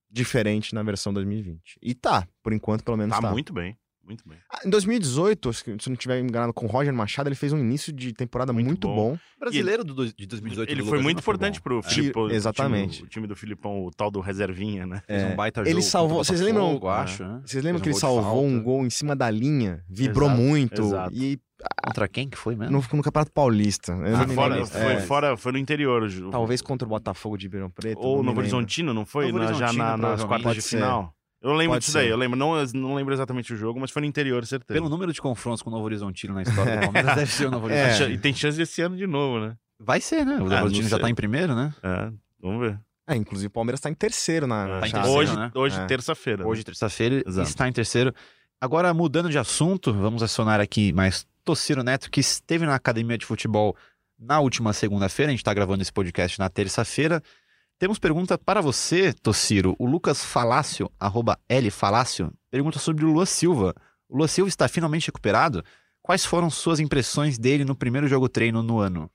[0.10, 1.78] diferente na versão 2020.
[1.82, 3.32] E tá, por enquanto, pelo menos Tá tá.
[3.32, 4.38] muito bem, muito bem.
[4.52, 7.58] Ah, Em 2018, se se não tiver enganado com o Roger Machado, ele fez um
[7.60, 9.12] início de temporada muito, Muito bom.
[9.12, 9.18] bom.
[9.40, 10.72] Brasileiro do, de 2018.
[10.72, 11.64] Ele foi muito foi importante bom.
[11.64, 11.84] pro É.
[11.84, 12.30] Filipão.
[12.32, 12.90] exatamente.
[12.90, 15.02] O time, o time do Filipão, o tal do reservinha, né?
[15.06, 17.42] Fez É, um baita ele jogo salvou- contra o vocês lembram- Botafogo, acho, né?
[17.46, 19.84] Vocês lembram Fez que ele um salvou um gol em cima da linha?
[19.90, 20.82] Vibrou Exato, muito.
[20.82, 21.14] exato.
[21.16, 21.40] E
[21.84, 22.72] Contra quem que foi mesmo?
[22.72, 23.92] no, no Campeonato Paulista.
[23.92, 26.08] Eu não Foi fora, foi, É, fora, foi no interior.
[26.30, 27.98] Talvez contra o Botafogo de Ribeirão Preto.
[28.00, 28.38] Ou lembro.
[28.40, 29.32] Horizontino, não foi?
[29.32, 31.12] Novo Na- já na- nas quartas de final.
[31.42, 32.12] Eu lembro Pode disso daí, ser.
[32.12, 34.74] eu lembro, não, não lembro exatamente o jogo, mas foi no interior, certeza.
[34.80, 37.52] Pelo número de confrontos com o Novo Horizontino na história do Palmeiras, deve ser o
[37.52, 37.84] Novo É.
[37.86, 38.16] Horizontino.
[38.16, 39.56] E tem chance desse ano de novo, né?
[39.80, 40.36] Vai ser, né?
[40.36, 41.04] O Novo Ah, Horizontino já sei.
[41.04, 41.74] tá em primeiro, né?
[41.84, 42.80] É, vamos ver.
[43.08, 45.04] É, inclusive o Palmeiras tá em terceiro na, na Tá em chave.
[45.04, 45.52] terceiro, hoje, né?
[45.56, 45.86] hoje É.
[45.86, 46.44] terça-feira.
[46.44, 46.50] né?
[46.50, 47.48] Hoje, terça-feira, Exato.
[47.48, 48.14] está em terceiro.
[48.60, 53.26] Agora, mudando de assunto, vamos acionar aqui mais Tociro Neto, que esteve na academia de
[53.26, 53.76] futebol
[54.20, 55.30] na última segunda-feira.
[55.30, 57.22] A gente está gravando esse podcast na terça-feira.
[57.80, 59.76] Temos pergunta para você, Tociro.
[59.78, 63.76] O Lucas Falácio, arroba L Falácio, pergunta sobre o Lua Silva.
[64.10, 65.64] O Lua Silva está finalmente recuperado?
[66.02, 69.12] Quais foram suas impressões dele no primeiro jogo treino no ano?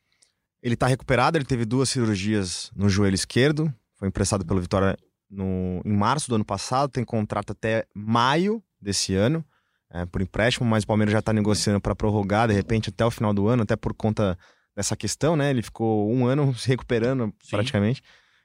[0.62, 3.72] Ele tá recuperado, ele teve duas cirurgias no joelho esquerdo.
[3.96, 4.96] Foi emprestado pelo Vitória
[5.28, 9.44] no, em março do ano passado, tem contrato até maio desse ano,
[9.90, 13.10] é, por empréstimo, mas o Palmeiras já tá negociando para prorrogar, de repente, até o
[13.10, 14.38] final do ano, até por conta
[14.76, 15.50] dessa questão, né?
[15.50, 18.02] Ele ficou um ano se recuperando praticamente.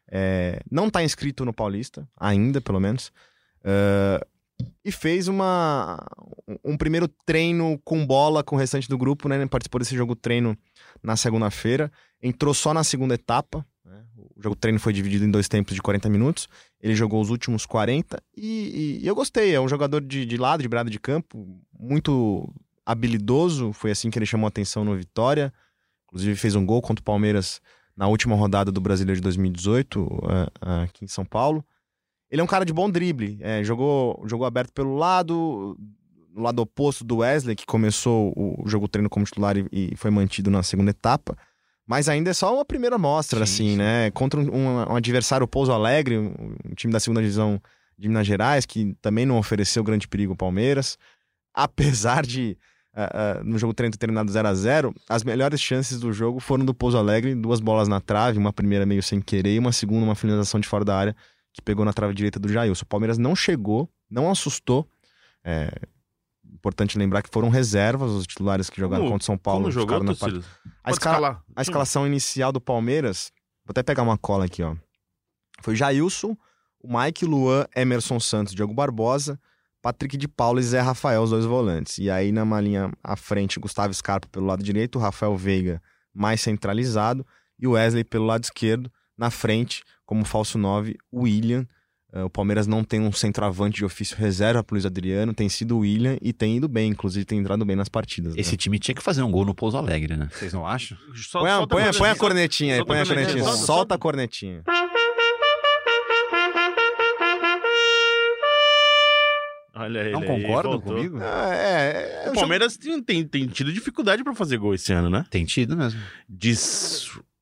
[0.09, 3.11] É, não tá inscrito no Paulista, ainda, pelo menos.
[3.59, 4.25] Uh,
[4.83, 6.03] e fez uma,
[6.63, 9.45] um primeiro treino com bola com o restante do grupo, né?
[9.45, 10.57] Participou desse jogo treino
[11.03, 11.91] na segunda-feira.
[12.21, 13.65] Entrou só na segunda etapa.
[13.85, 14.03] Né?
[14.35, 16.47] O jogo treino foi dividido em dois tempos de 40 minutos.
[16.81, 19.53] Ele jogou os últimos 40 e, e, e eu gostei.
[19.53, 22.51] É um jogador de, de lado, de beirada de campo, muito
[22.85, 23.73] habilidoso.
[23.73, 25.53] Foi assim que ele chamou a atenção no Vitória.
[26.07, 27.61] Inclusive fez um gol contra o Palmeiras
[27.97, 31.65] na última rodada do Brasileiro de 2018, uh, uh, aqui em São Paulo.
[32.29, 33.39] Ele é um cara de bom drible.
[33.41, 35.75] É, jogou, jogou aberto pelo lado,
[36.31, 40.11] no lado oposto do Wesley, que começou o jogo treino como titular e, e foi
[40.11, 41.35] mantido na segunda etapa.
[41.87, 43.77] Mas ainda é só uma primeira mostra, sim, assim, sim.
[43.77, 44.11] né?
[44.11, 47.61] Contra um, um, um, adversário, o Pouso Alegre, um, time da segunda divisão
[47.97, 50.97] de Minas Gerais, que também não ofereceu grande perigo ao Palmeiras.
[51.55, 52.57] Apesar de,
[52.97, 56.39] uh, uh, no jogo treino ter terminado 0 a 0 as melhores chances do jogo
[56.39, 59.71] foram do Pouso Alegre, duas bolas na trave, uma primeira meio sem querer e uma
[59.71, 61.15] segunda, uma finalização de fora da área,
[61.53, 62.83] que pegou na trave direita do Jailson.
[62.83, 64.89] O Palmeiras não chegou, não assustou.
[65.43, 65.71] É,
[66.43, 69.61] importante lembrar que foram reservas os titulares que jogaram como, contra o São Paulo.
[69.61, 70.13] Como jogou, na
[70.83, 71.43] a, escala...
[71.55, 73.31] a escalação inicial do Palmeiras,
[73.63, 74.75] vou até pegar uma cola aqui, ó.
[75.61, 76.35] Foi Jailson,
[76.79, 79.39] o Mike, Luan, Emerson Santos, Diogo Barbosa,
[79.87, 81.97] Patrick de Paula e Zé Rafael, os dois volantes.
[81.97, 85.81] E aí, na linha à frente, Gustavo Scarpa pelo lado direito, Rafael Veiga
[86.13, 87.25] mais centralizado
[87.57, 88.91] e o Wesley pelo lado esquerdo.
[89.17, 91.65] Na frente, como falso 9, William.
[92.13, 95.77] Uh, o Palmeiras não tem um centroavante de ofício reserva para Luiz Adriano, tem sido
[95.77, 98.33] o William e tem ido bem, inclusive tem entrado bem nas partidas.
[98.35, 98.57] Esse né?
[98.57, 100.27] time tinha que fazer um gol no Pouso Alegre, né?
[100.33, 100.97] Vocês não acham?
[101.15, 103.43] Só, põe, a, põe, a, põe a cornetinha aí, põe a cornetinha.
[103.43, 104.63] Solta, solta a cornetinha.
[109.87, 111.17] Olha ele Não concordam comigo?
[111.21, 115.09] Ah, é, é, o Palmeiras tem, tem, tem tido dificuldade para fazer gol esse ano,
[115.09, 115.25] né?
[115.29, 115.99] Tem tido mesmo.
[116.27, 116.53] De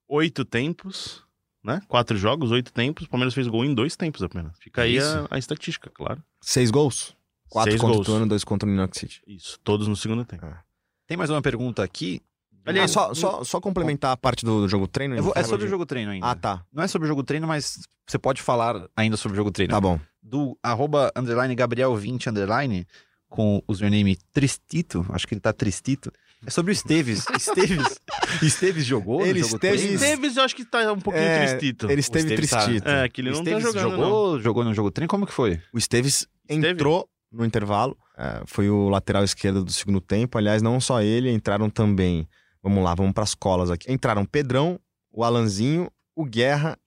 [0.07, 1.23] oito tempos,
[1.63, 1.81] né?
[1.87, 3.07] Quatro jogos, oito tempos.
[3.07, 4.55] O Palmeiras fez gol em dois tempos apenas.
[4.59, 6.23] Fica aí a, a, estatística, claro.
[6.39, 7.15] Seis gols?
[7.49, 8.07] Quatro Seis contra gols.
[8.07, 9.23] o Tuano, dois contra o New York City.
[9.25, 10.45] Isso, todos no segundo tempo.
[10.45, 10.61] Ah.
[11.07, 12.21] Tem mais uma pergunta aqui.
[12.63, 15.21] Aliás, só, só, só complementar a parte do, do jogo treino.
[15.21, 16.27] Vou, é sobre o jogo treino ainda.
[16.27, 16.65] Ah, tá.
[16.71, 19.71] Não é sobre o jogo treino, mas você pode falar ainda sobre o jogo treino.
[19.71, 19.99] Tá bom.
[20.27, 22.87] Do arroba underline Gabriel20 underline,
[23.29, 26.11] com o username Tristito, acho que ele tá Tristito.
[26.45, 27.25] É sobre o Esteves.
[27.35, 27.99] Esteves.
[28.41, 30.01] Esteves jogou ele no jogo Esteves...
[30.01, 31.89] Esteves eu acho que tá um pouquinho É, tristito.
[31.89, 32.89] Ele esteve Esteves tá- tristito.
[32.89, 34.03] É, que ele não Esteves tá jogando, não.
[34.09, 35.61] jogou, jogou no jogo treino, como que foi?
[35.71, 36.69] O Esteves Esteve?
[36.69, 40.37] entrou no intervalo, é, foi o lateral esquerdo do segundo tempo.
[40.37, 42.27] Aliás, não só ele, entraram também.
[42.63, 43.91] Vamos lá, vamos para as colas aqui.
[43.91, 44.79] Entraram o Pedrão,
[45.11, 46.77] o Alanzinho, o Guerra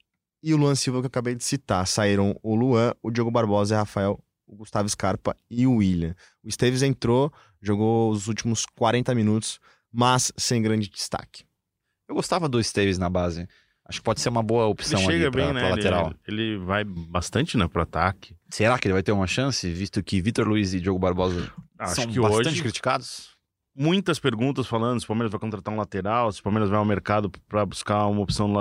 [0.41, 1.85] e o Luan Silva, que eu acabei de citar.
[1.87, 6.15] Saíram o Luan, o Diogo Barbosa e o Rafael, o Gustavo Scarpa e o William.
[6.43, 9.59] O Esteves entrou, jogou os últimos 40 minutos,
[9.91, 11.43] mas sem grande destaque.
[12.07, 13.47] Eu gostava do Esteves na base.
[13.85, 15.61] Acho que pode ser uma boa Ele opção chega ali pra, bem, né?
[15.61, 16.13] Ele, lateral.
[16.27, 18.35] ele vai bastante, né, pro ataque.
[18.49, 21.95] Será que ele vai ter uma chance, visto que Vitor Luiz e Diogo Barbosa Acho
[21.95, 23.39] são que bastante hoje criticados?
[23.75, 26.85] muitas perguntas falando se o Palmeiras vai contratar um lateral, se o Palmeiras vai ao
[26.85, 28.51] mercado para buscar uma opção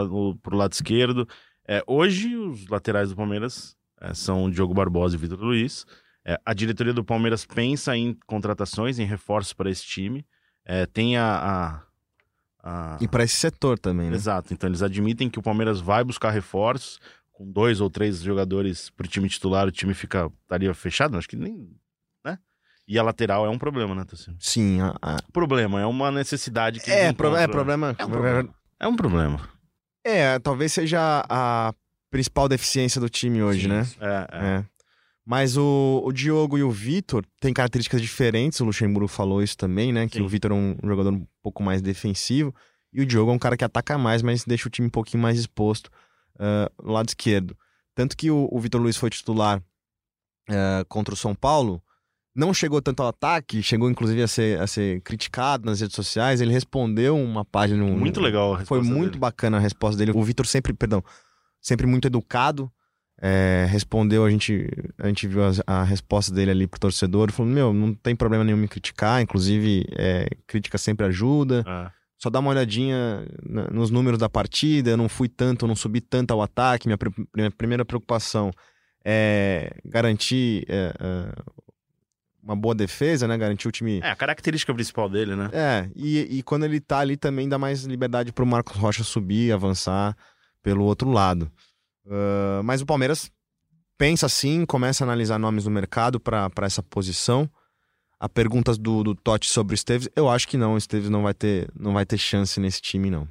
[0.41, 1.29] pro lado esquerdo.
[1.68, 5.85] É, hoje, os laterais do Palmeiras é, são o Diogo Barbosa e Vitor Luiz.
[6.24, 10.24] É, a diretoria do Palmeiras pensa em contratações, em reforços para esse time.
[10.64, 11.83] É, tem a.
[12.62, 12.98] a, a...
[13.00, 14.16] E para esse setor também, né?
[14.16, 14.52] Exato.
[14.52, 16.98] Então, eles admitem que o Palmeiras vai buscar reforços.
[17.33, 21.16] Com dois ou três jogadores pro time titular, o time fica, estaria fechado.
[21.16, 21.70] Acho que nem.
[22.24, 22.37] Né?
[22.87, 24.37] E a lateral é um problema, né, Tassino?
[24.40, 26.90] Sim, a- a- Problema, é uma necessidade que.
[26.90, 27.94] é, pro- é problema.
[27.96, 28.54] É um problema.
[28.81, 29.48] É um problema.
[30.09, 31.75] É, talvez seja a
[32.11, 33.85] principal deficiência do time hoje, Sim, né?
[33.85, 33.97] sim.
[34.01, 34.47] É, é.
[34.47, 34.64] É.
[35.25, 38.59] Mas o, o Diogo e o Vitor têm características diferentes.
[38.61, 40.09] O Luxemburgo falou isso também, né?
[40.09, 40.25] Que Sim.
[40.25, 42.55] o Vitor é um jogador um pouco mais defensivo.
[42.90, 45.23] E o Diogo é um cara que ataca mais, mas deixa o time um pouquinho
[45.23, 45.90] mais exposto
[46.83, 47.55] no lado esquerdo.
[47.94, 49.62] Tanto que o, o Vitor Luiz foi titular
[50.49, 51.83] ah, contra o São Paulo.
[52.38, 56.40] Não chegou tanto ao ataque, chegou inclusive a ser, a ser criticado nas redes sociais.
[56.40, 57.85] Ele respondeu uma página.
[57.85, 59.18] no- Muito legal a foi muito dele.
[59.18, 60.12] bacana a resposta dele.
[60.14, 61.03] O Vitor sempre, perdão,
[61.61, 62.70] sempre muito educado.
[63.20, 67.33] é, respondeu, a gente, a gente viu as- a, resposta dele ali pro torcedor.
[67.33, 69.20] Falou: Meu, não tem problema nenhum me criticar.
[69.20, 71.64] Inclusive, é, crítica sempre ajuda.
[71.66, 71.90] É.
[72.16, 74.90] Só dá uma olhadinha na- nos números da partida.
[74.90, 76.87] Eu não fui tanto, não subi tanto ao ataque.
[76.87, 76.96] Minha,
[77.35, 78.53] minha primeira preocupação
[79.05, 81.33] é garantir é, é,
[82.42, 83.37] uma boa defesa, né?
[83.37, 85.51] Garantir o time É, a característica principal dele, né?
[85.53, 89.53] é, e, e quando ele tá ali também dá mais liberdade pro Marcos Rocha subir,
[89.53, 90.16] avançar
[90.62, 91.51] pelo outro lado.
[92.09, 93.31] Ah, mas o Palmeiras
[93.96, 97.48] pensa assim, começa a analisar nomes no mercado para essa posição.
[98.20, 101.22] A perguntas do, do Totti sobre o Esteves, eu acho que não, o Esteves não
[101.22, 103.29] vai ter, não vai ter chance nesse time, não.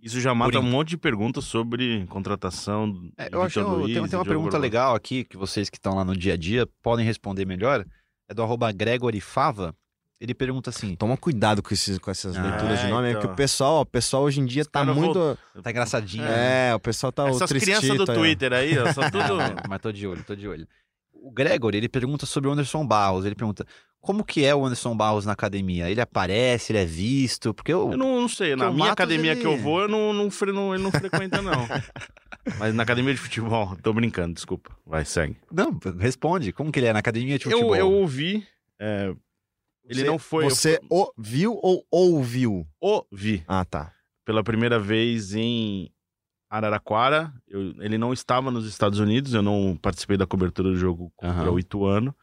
[0.00, 3.10] Isso já mata Por um monte de perguntas sobre contratação.
[3.18, 6.06] É, eu acho que tem, tem uma pergunta legal aqui que vocês que estão lá
[6.06, 7.84] no dia a dia podem responder melhor.
[8.30, 9.74] É do arroba Gregory Fava.
[10.20, 13.10] Ele pergunta assim: Toma cuidado com, esses, com essas Ah, leituras de é, nome, é
[13.10, 13.22] então.
[13.22, 15.38] que o pessoal, o pessoal hoje em dia tá caras muito.
[15.60, 16.24] tá engraçadinho.
[16.24, 18.06] É, o pessoal tá Essas crianças do.
[18.06, 19.18] Twitter aí, ó, só tudo.
[19.42, 20.68] É, mas tô de olho, tô de olho.
[21.12, 23.24] O Gregory, ele pergunta sobre o Anderson Barros.
[23.24, 23.66] Ele pergunta:
[24.00, 25.90] como que é o Anderson Barros na academia?
[25.90, 27.52] Ele aparece, ele é visto?
[27.52, 27.92] Porque eu.
[27.92, 30.28] Eu não, não sei, na minha Matos, academia ele- que eu vou, eu não, não,
[30.74, 31.52] ele não frequenta, não.
[32.58, 34.74] Mas na academia de futebol, tô brincando, desculpa.
[34.86, 35.36] Vai, segue.
[35.52, 36.52] Não, responde.
[36.52, 37.76] Como que ele é na academia de futebol?
[37.76, 38.46] Eu, eu ouvi.
[38.80, 39.14] é,
[39.84, 40.44] ele Você- não foi.
[40.44, 42.66] Você ouviu ou ouviu?
[42.82, 43.92] Eu ouvi Ah, tá.
[44.24, 45.90] pela primeira vez em
[46.48, 47.32] Araraquara.
[47.46, 51.42] Eu- ele não estava nos Estados Unidos, eu não participei da cobertura do jogo contra
[51.42, 51.50] Aham.
[51.52, 52.14] o Ituano.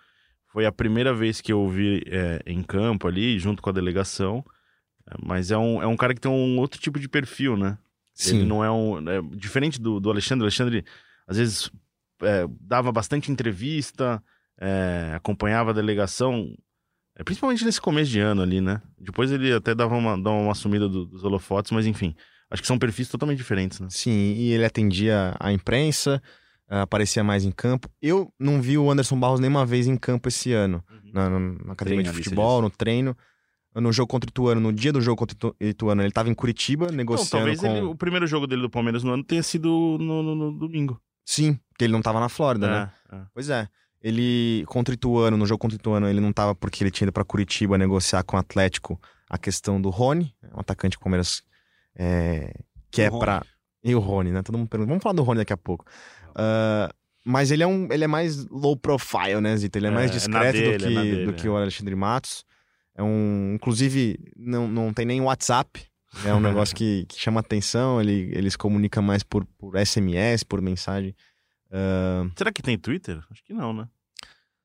[0.58, 4.44] Foi a primeira vez que eu ouvi é, em campo ali, junto com a delegação.
[5.24, 7.78] Mas é um, é um cara que tem um outro tipo de perfil, né?
[8.26, 8.46] Ele Sim.
[8.48, 9.08] não é um.
[9.08, 10.42] é diferente do, do Alexandre.
[10.42, 10.84] O Alexandre,
[11.28, 11.70] às vezes,
[12.24, 14.20] é, dava bastante entrevista,
[14.60, 16.52] é, acompanhava a delegação,
[17.16, 18.82] é, principalmente nesse começo de ano ali, né?
[19.00, 22.16] Depois ele até dava uma, dava uma sumida do- dos holofotes, mas enfim.
[22.50, 23.90] Acho que são perfis totalmente diferentes, né?
[23.92, 26.20] Sim, e ele atendia a imprensa,
[26.70, 27.90] aparecia mais em campo.
[28.02, 31.74] Eu não vi o Anderson Barros nenhuma vez em campo esse ano, na, na- na
[31.74, 33.16] academia Treino de futebol, no treino.
[33.76, 36.30] No jogo contra o Ituano, no dia do jogo contra o Itu- Ituano, ele estava
[36.30, 37.68] em Curitiba, negociando talvez com...
[37.68, 41.00] ele- o primeiro jogo dele do Palmeiras no ano tenha sido no, no- no domingo.
[41.24, 42.92] Sim, porque ele não estava na Flórida, né?
[43.12, 43.22] É, é.
[43.34, 43.68] Pois é.
[44.02, 47.06] Ele, contra o Ituano, no jogo contra o Ituano, ele não tava porque ele tinha
[47.06, 49.00] ido pra Curitiba negociar com o Atlético
[49.30, 51.44] a questão do Rony, um atacante que o Palmeiras
[51.96, 52.54] é,
[52.90, 53.20] que O é Rony.
[53.20, 53.46] pra.
[53.84, 54.42] E o Rony, né?
[54.42, 54.90] Todo mundo pergunta.
[54.90, 55.86] Vamos falar do Rony daqui a pouco.
[56.38, 56.94] Ah,
[57.26, 59.78] mas ele é, um, ele é mais low profile, né, Zito?
[59.78, 61.34] Ele é, É, mais é discreto dele, do, é que, dele, do é.
[61.34, 62.46] que o Alexandre Matos.
[62.96, 63.54] É um.
[63.56, 65.82] Inclusive, não, não tem nem WhatsApp.
[66.24, 68.00] É um negócio que, que chama atenção.
[68.00, 71.14] Ele, ele se comunica mais por, por SMS, por mensagem.
[71.72, 73.20] Ah, Será que tem Twitter?
[73.30, 73.88] Acho que não, né?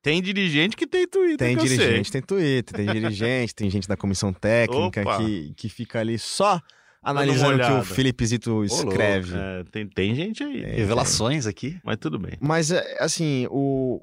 [0.01, 1.37] Tem dirigente que tem Twitter.
[1.37, 1.77] Tem que eu sei.
[1.77, 5.17] dirigente, tem Twitter, tem dirigente, tem gente da comissão técnica Opa.
[5.17, 6.61] que, que fica ali só
[7.03, 7.83] analisando o que o.
[7.83, 9.35] Felipe Zito escreve.
[9.35, 10.63] É, tem, tem gente aí.
[10.63, 11.79] Revelações aqui.
[11.83, 12.37] Mas tudo bem.
[12.39, 14.01] Mas, é, assim, o...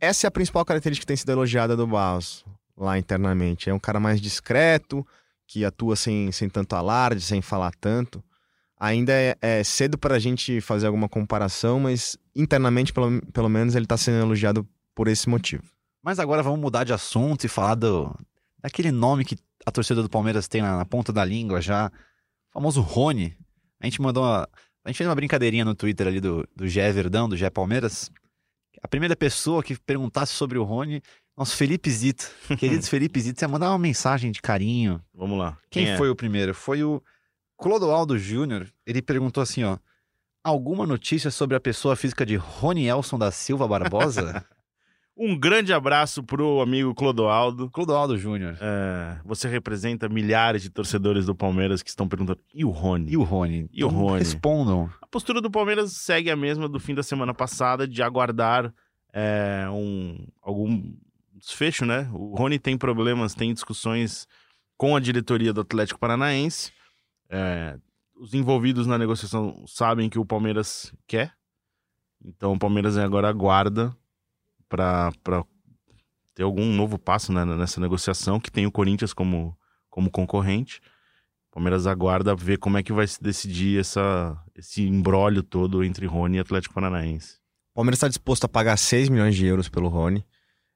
[0.00, 2.44] essa é a principal característica que tem sido elogiada do Barros
[2.76, 3.68] lá internamente.
[3.68, 5.06] É um cara mais discreto,
[5.46, 8.22] que atua sem, sem tanto alarde, sem falar tanto.
[8.78, 13.74] Ainda é, é cedo para a gente fazer alguma comparação, mas internamente, pelo, pelo menos,
[13.74, 15.64] ele está sendo elogiado por esse motivo.
[16.02, 18.14] Mas agora vamos mudar de assunto e falar do
[18.62, 21.90] daquele nome que a torcida do Palmeiras tem na, na ponta da língua já,
[22.52, 23.36] famoso Rony.
[23.80, 24.48] A gente mandou uma,
[24.84, 28.10] a gente fez uma brincadeirinha no Twitter ali do do Gé Verdão, do Gé Palmeiras.
[28.82, 31.02] A primeira pessoa que perguntasse sobre o Rony,
[31.36, 35.02] nosso Felipe Zito, querido Felipe Zito, você ia mandar uma mensagem de carinho.
[35.14, 35.58] Vamos lá.
[35.70, 35.96] Quem, é?
[35.96, 36.54] foi o primeiro?
[36.54, 37.02] Foi o
[37.56, 38.70] Clodoaldo Júnior.
[38.86, 39.78] Ele perguntou assim, ó:
[40.42, 44.44] Alguma notícia sobre a pessoa física de Rony Elson da Silva Barbosa?
[45.22, 47.68] Um grande abraço pro amigo Clodoaldo.
[47.68, 48.56] Clodoaldo Júnior.
[48.58, 53.12] É, você representa milhares de torcedores do Palmeiras que estão perguntando: e o Rony?
[53.12, 53.68] E o Rony?
[53.70, 54.20] E o Rony?
[54.20, 54.90] Respondam.
[54.98, 58.72] A postura do Palmeiras segue a mesma do fim da semana passada, de aguardar
[59.12, 60.90] é, um, algum
[61.34, 62.08] desfecho, né?
[62.14, 64.26] O Rony tem problemas, tem discussões
[64.78, 66.72] com a diretoria do Atlético Paranaense.
[67.28, 67.76] É,
[68.16, 71.34] os envolvidos na negociação sabem que o Palmeiras quer.
[72.24, 73.94] Então o Palmeiras agora aguarda
[74.70, 75.44] para
[76.34, 79.54] ter algum novo passo né, nessa negociação, que tem o Corinthians como,
[79.90, 80.80] como concorrente.
[81.50, 86.06] O Palmeiras aguarda ver como é que vai se decidir essa, esse embrólio todo entre
[86.06, 87.34] Rony e Atlético Paranaense.
[87.72, 90.24] O Palmeiras está disposto a pagar 6 milhões de euros pelo Rony.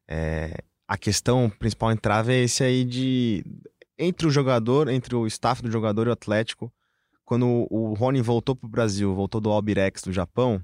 [0.08, 3.44] É, a questão principal entrave é esse aí de.
[3.96, 6.72] Entre o jogador, entre o staff do jogador e o Atlético.
[7.24, 10.60] Quando o Rony voltou para o Brasil, voltou do Albirex do Japão,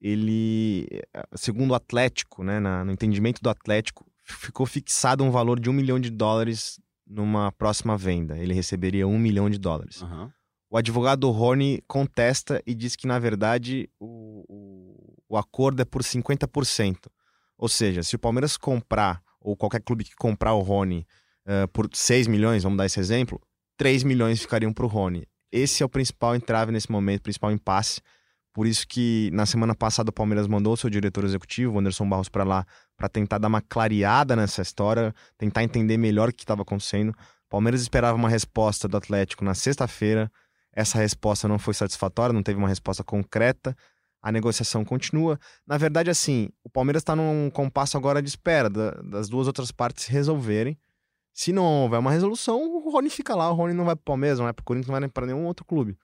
[0.00, 0.86] ele,
[1.34, 5.72] segundo o Atlético, né, na- no entendimento do Atlético, ficou fixado um valor de um
[5.72, 8.36] milhão de dólares numa próxima venda.
[8.38, 10.02] Ele receberia um milhão de dólares.
[10.68, 15.84] O advogado do Rony contesta e diz que, na verdade, o, o, o acordo é
[15.84, 17.06] por 50%.
[17.56, 21.06] Ou seja, se o Palmeiras comprar, ou qualquer clube que comprar o Rony
[21.46, 23.40] eh, por 6 milhões, vamos dar esse exemplo,
[23.76, 25.24] 3 milhões ficariam para o Rony.
[25.52, 28.00] Esse é o principal entrave nesse momento, o principal impasse.
[28.56, 32.08] Por isso que na semana passada o Palmeiras mandou o seu diretor executivo, o Anderson
[32.08, 32.64] Barros, para lá
[32.96, 37.10] para tentar dar uma clareada nessa história, tentar entender melhor o que estava acontecendo.
[37.10, 40.32] O Palmeiras esperava uma resposta do Atlético na sexta-feira.
[40.72, 43.76] Essa resposta não foi satisfatória, não teve uma resposta concreta.
[44.22, 45.38] A negociação continua.
[45.66, 49.70] Na verdade, assim, o Palmeiras está num compasso agora de espera da- das duas outras
[49.70, 50.78] partes se resolverem.
[51.34, 53.50] Se não houver uma resolução, o Rony fica lá.
[53.50, 55.66] O Rony não vai pro Palmeiras, não vai pro Corinthians, não vai para nenhum outro
[55.66, 55.94] clube.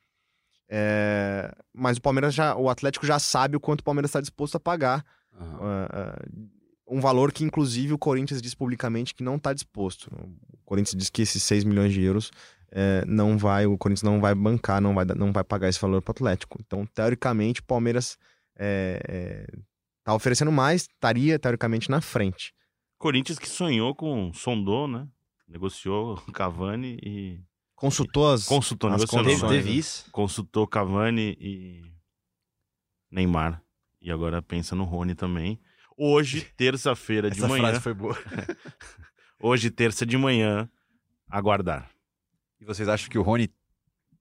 [0.75, 4.57] É, mas o Palmeiras já, o Atlético já sabe o quanto o Palmeiras está disposto
[4.57, 5.05] a pagar.
[5.39, 5.59] Aham.
[5.59, 10.11] Uh, uh, um valor que, inclusive, o Corinthians diz publicamente que não está disposto.
[10.53, 12.31] O Corinthians diz que esses 6 milhões de euros
[12.71, 16.03] é, não vai, o Corinthians não vai bancar, não vai, não vai pagar esse valor
[16.03, 16.59] para o Atlético.
[16.61, 18.19] Então, teoricamente, o Palmeiras
[18.55, 22.53] está oferecendo mais, estaria, teoricamente, na frente.
[22.99, 25.07] Corinthians que sonhou com, sondou, né?
[25.49, 27.41] Negociou Cavani e.
[27.83, 29.77] Consultou as, Consultou, as Teve, teve né?
[29.77, 30.05] isso.
[30.13, 31.83] consultou Cavani e
[33.11, 33.61] Neymar.
[34.01, 35.59] E agora pensa no Rony também.
[35.97, 37.63] Hoje, terça-feira de Essa manhã.
[37.65, 38.17] frase foi boa.
[39.43, 40.71] Hoje, terça de manhã,
[41.29, 41.91] aguardar.
[42.61, 43.51] E vocês acham que o Rony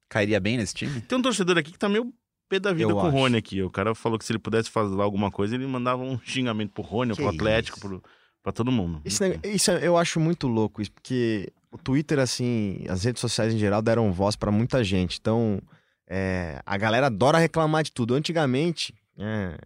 [0.08, 1.00] cairia bem nesse time?
[1.00, 2.12] Tem um torcedor aqui que tá meio
[2.48, 3.16] pé da vida Eu com o acho.
[3.16, 3.62] Rony aqui.
[3.62, 6.82] O cara falou que se ele pudesse fazer alguma coisa, ele mandava um xingamento pro
[6.82, 7.88] Rony, Que pro Atlético, isso?
[7.88, 8.02] pro,
[8.42, 9.00] pra todo mundo.
[9.04, 13.58] Isso, isso eu acho muito louco, isso, porque o Twitter, assim, as redes sociais em
[13.58, 15.18] geral deram voz pra muita gente.
[15.18, 15.60] Então,
[16.06, 18.14] é, a galera adora reclamar de tudo.
[18.14, 19.56] Antigamente, é,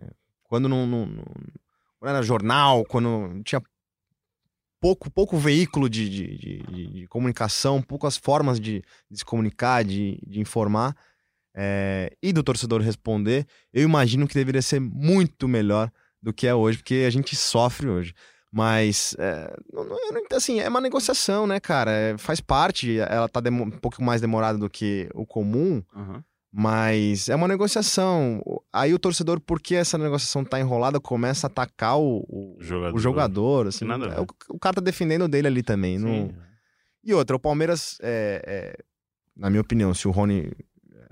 [0.45, 1.25] quando não, não- não-
[1.99, 3.61] quando era jornal, quando tinha
[4.81, 10.41] pouco, pouco veículo de, de, de- de- comunicação, poucas formas de, se comunicar, de, de
[10.41, 10.95] informar,
[11.55, 15.91] é, e do torcedor responder, eu imagino que deveria ser muito melhor
[16.23, 18.15] do que é hoje, porque a gente sofre hoje.
[18.57, 19.55] Mas, é,
[20.35, 21.91] assim, é uma negociação, né, cara?
[21.91, 25.83] É, faz parte, ela tá um pouco mais demorada do que o comum,
[26.51, 28.43] mas é uma negociação.
[28.73, 32.97] Aí o torcedor, porque essa negociação tá enrolada, começa a atacar o, o, Jogador.
[32.97, 33.67] o jogador.
[33.67, 35.99] Assim, Nada é, o, o cara tá defendendo dele ali também.
[35.99, 36.35] Sim.
[37.05, 38.85] E outra, o Palmeiras, é, é,
[39.37, 40.51] na minha opinião, se o Rony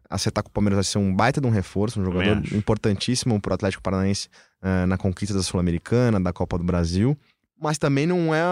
[0.09, 3.53] acertar com o Palmeiras, vai ser um baita de um reforço, um jogador importantíssimo pro
[3.53, 4.29] Atlético Paranaense
[4.63, 7.19] eh, na conquista da Sul-Americana, da Copa do Brasil.
[7.61, 8.43] Mas também não é.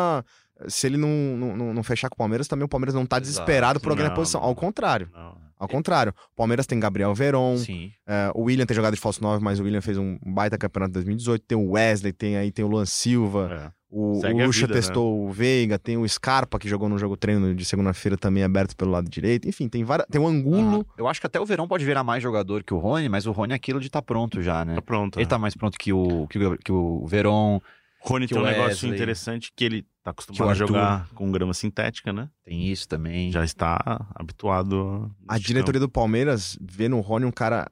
[0.69, 1.09] Se ele não,
[1.57, 3.31] não, não- fechar com o Palmeiras, também o Palmeiras não tá Exato.
[3.31, 4.41] desesperado por alguém na posição.
[4.41, 5.09] Ao contrário.
[5.13, 5.37] Não.
[5.59, 6.13] Ao contrário.
[6.33, 7.93] O Palmeiras tem Gabriel Veron, Sim.
[8.07, 10.91] eh, o William tem jogado de falso 9, mas o William fez um baita campeonato
[10.91, 11.45] em 2018.
[11.47, 13.71] Tem o Wesley, tem aí tem o Luan Silva.
[13.71, 13.83] É.
[13.95, 14.81] O, Segue o Lucha vida, né?
[14.81, 18.75] testou o Veiga, tem o Scarpa que jogou no jogo treino de segunda-feira também aberto
[18.75, 19.47] pelo lado direito.
[19.47, 20.09] Enfim, tem várias.
[20.09, 20.85] Tem o Angulo.
[20.89, 23.27] Ah, eu acho que até o Verão pode virar mais jogador que o Rony, mas
[23.27, 24.77] o Rony é aquilo de estar pronto já, né?
[24.77, 25.19] Tá pronto.
[25.19, 25.29] Ele né?
[25.29, 27.61] tá mais pronto que o, que o, que o Verón.
[28.03, 28.95] Rony que tem um o negócio Wesley.
[28.95, 32.29] interessante que ele tá acostumado a jogar com grama sintética, né?
[32.45, 33.31] Tem isso também.
[33.31, 35.11] Já está habituado.
[35.29, 37.71] A diretoria do Palmeiras vê no Rony um cara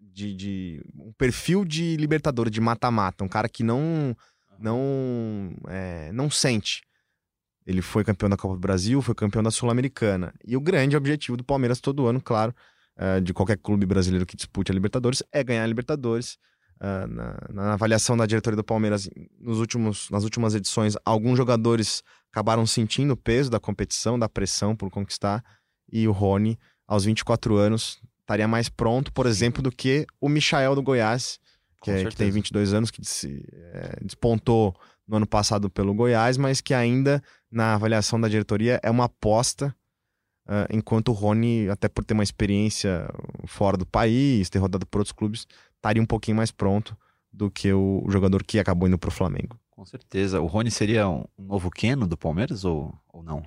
[0.00, 4.16] de, de um perfil de libertador, de mata-mata, um cara que não
[4.58, 6.82] não é, não sente.
[7.66, 10.32] Ele foi campeão da Copa do Brasil, foi campeão da Sul-Americana.
[10.46, 12.54] E o grande objetivo do Palmeiras todo ano, claro,
[12.96, 16.38] é, de qualquer clube brasileiro que dispute a Libertadores, é ganhar a Libertadores.
[16.78, 19.08] Ah, na, na avaliação da diretoria do Palmeiras,
[19.40, 24.76] nos últimos, nas últimas edições, alguns jogadores acabaram sentindo o peso da competição, da pressão
[24.76, 25.42] por conquistar.
[25.90, 30.74] E o Rony, aos 24 anos, estaria mais pronto, por exemplo, do que o Michael
[30.74, 31.38] do Goiás,
[31.82, 32.32] que, é- que tem certeza.
[32.32, 34.74] 22 anos, que se, é, despontou
[35.08, 39.74] no ano passado pelo Goiás, mas que ainda, na avaliação da diretoria, é uma aposta.
[40.48, 43.08] ah, enquanto o Rony, até por ter uma experiência
[43.46, 45.44] fora do país, ter rodado por outros clubes,
[45.86, 46.96] estaria um pouquinho mais pronto
[47.32, 49.58] do que o, o jogador que acabou indo pro Flamengo.
[49.70, 50.40] Com certeza.
[50.40, 53.42] O Rony seria um, novo Keno do Palmeiras ou, ou não?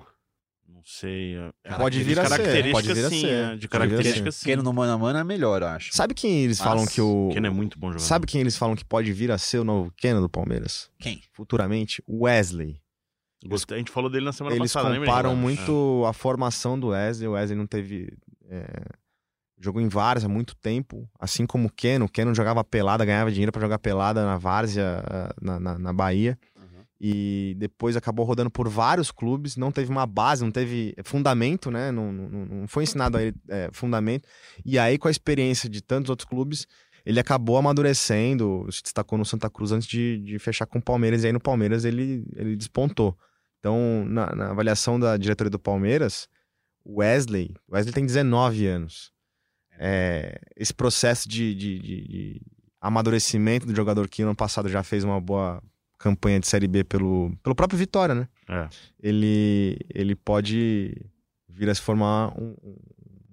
[0.68, 1.34] Não sei.
[1.64, 3.28] é- Pode vir a ser, características, pode vir a sim, ser.
[3.52, 4.44] é, De características, sim.
[4.46, 5.92] Keno no mano a mano é melhor, eu acho.
[5.94, 7.30] Sabe quem eles Mas falam que o.
[7.32, 8.04] Keno é muito bom jogador.
[8.04, 10.88] Sabe quem eles falam que pode vir a ser o novo Keno do Palmeiras?
[10.98, 11.20] Quem?
[11.32, 12.02] Futuramente?
[12.08, 12.80] Wesley.
[13.44, 15.08] Gostei, a gente falou dele na semana Eles passada, lembra?
[15.08, 15.34] comparam É.
[15.34, 17.26] muito a formação do Wesley.
[17.26, 18.12] O Wesley não teve.
[18.48, 18.66] é,
[19.60, 22.06] jogou em várzea há muito tempo, assim como o Keno.
[22.06, 25.92] O Keno jogava pelada, ganhava dinheiro pra jogar pelada na várzea, ah, na, na, na
[25.92, 26.38] Bahia.
[27.02, 31.90] E depois acabou rodando por vários clubes, não teve uma base, não teve fundamento, né?
[31.90, 34.28] Não, não, não foi ensinado a ele é, fundamento.
[34.66, 36.66] E aí, com a experiência de tantos outros clubes,
[37.06, 41.24] ele acabou amadurecendo, se destacou no Santa Cruz antes de, de fechar com o Palmeiras,
[41.24, 43.16] e aí no Palmeiras ele, ele despontou.
[43.58, 46.28] Então, na, na avaliação da diretoria do Palmeiras,
[46.84, 49.10] o Wesley, Wesley tem 19 anos.
[49.82, 52.42] É, esse processo de, de- de- de
[52.80, 55.62] amadurecimento do jogador que no ano passado já fez uma boa
[55.98, 58.28] campanha de Série B pelo, pelo próprio Vitória, né?
[58.48, 58.68] É.
[59.02, 60.94] Ele, ele pode
[61.48, 62.54] vir a se formar um,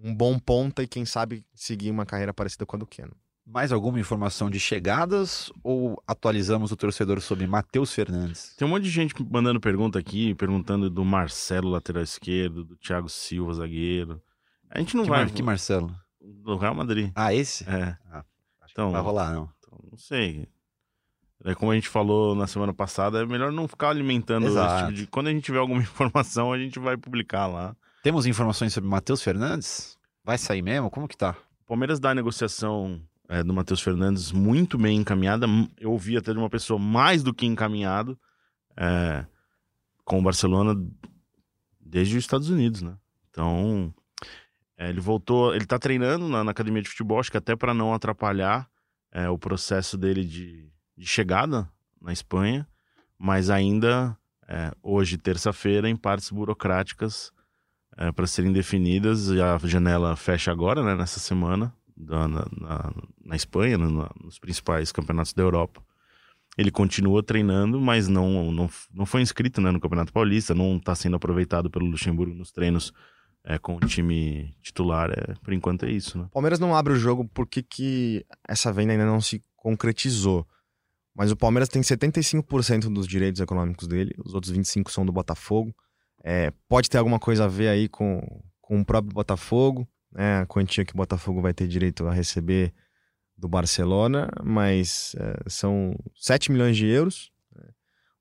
[0.04, 3.12] um bom ponta e quem sabe seguir uma carreira parecida com a do Keno.
[3.46, 8.54] Mais alguma informação de chegadas ou atualizamos o torcedor sobre Matheus Fernandes?
[8.58, 13.08] Tem um monte de gente mandando pergunta aqui, perguntando do Marcelo, lateral esquerdo, do Thiago
[13.08, 14.22] Silva, zagueiro.
[14.70, 15.24] A gente não Que, vai.
[15.24, 15.96] Mar- que Marcelo?
[16.44, 17.12] Do Real Madrid.
[17.16, 17.64] Ah, esse?
[17.70, 17.98] É.
[18.66, 19.50] Que Então- não vai rolar, não.
[19.60, 20.48] Então, não sei.
[21.46, 24.80] É como a gente falou na semana passada, é melhor não ficar alimentando esse Exato.
[24.88, 25.08] tipo de.
[25.08, 27.76] Quando a gente tiver alguma informação, a gente vai publicar lá.
[28.04, 29.98] Temos informações sobre Matheus Fernandes?
[30.24, 30.90] Vai sair mesmo?
[30.90, 31.36] Como que tá?
[31.66, 35.46] Palmeiras dá a negociação é, do Matheus Fernandes muito bem encaminhada.
[35.80, 38.18] Eu ouvi até de uma pessoa mais do que encaminhado
[38.76, 39.26] é,
[40.06, 40.76] com o Barcelona
[41.80, 42.96] desde os Estados Unidos, né?
[43.30, 43.94] Então,
[44.78, 47.74] é, ele voltou, ele tá treinando na, na, academia de futebol, acho que até para
[47.74, 48.70] não atrapalhar
[49.12, 51.68] é, o processo dele de, de, chegada
[52.00, 52.68] na Espanha,
[53.18, 54.16] mas ainda
[54.48, 57.32] é, hoje, terça-feira, em partes burocráticas
[57.98, 59.32] é, para serem definidas.
[59.32, 62.94] A janela fecha agora, né, nessa semana, na, na,
[63.26, 65.82] na, Espanha, no, nos principais campeonatos da Europa.
[66.56, 70.94] Ele continua treinando, mas não, não, não foi inscrito né, no Campeonato Paulista, não está
[70.94, 72.94] sendo aproveitado pelo Luxemburgo nos treinos
[73.48, 75.10] é, com o time titular.
[75.10, 76.18] É, por enquanto é isso.
[76.20, 76.28] Né?
[76.32, 80.46] Palmeiras não abre o jogo porque que essa venda ainda não se concretizou.
[81.16, 85.74] Mas o Palmeiras tem 75% dos direitos econômicos dele, os outros 25% são do Botafogo.
[86.24, 88.22] É, pode ter alguma coisa a ver aí com,
[88.62, 90.42] com o próprio Botafogo, né?
[90.42, 92.74] a quantia que o Botafogo vai ter direito a receber
[93.36, 97.68] do Barcelona, mas é, são 7 milhões de euros, né?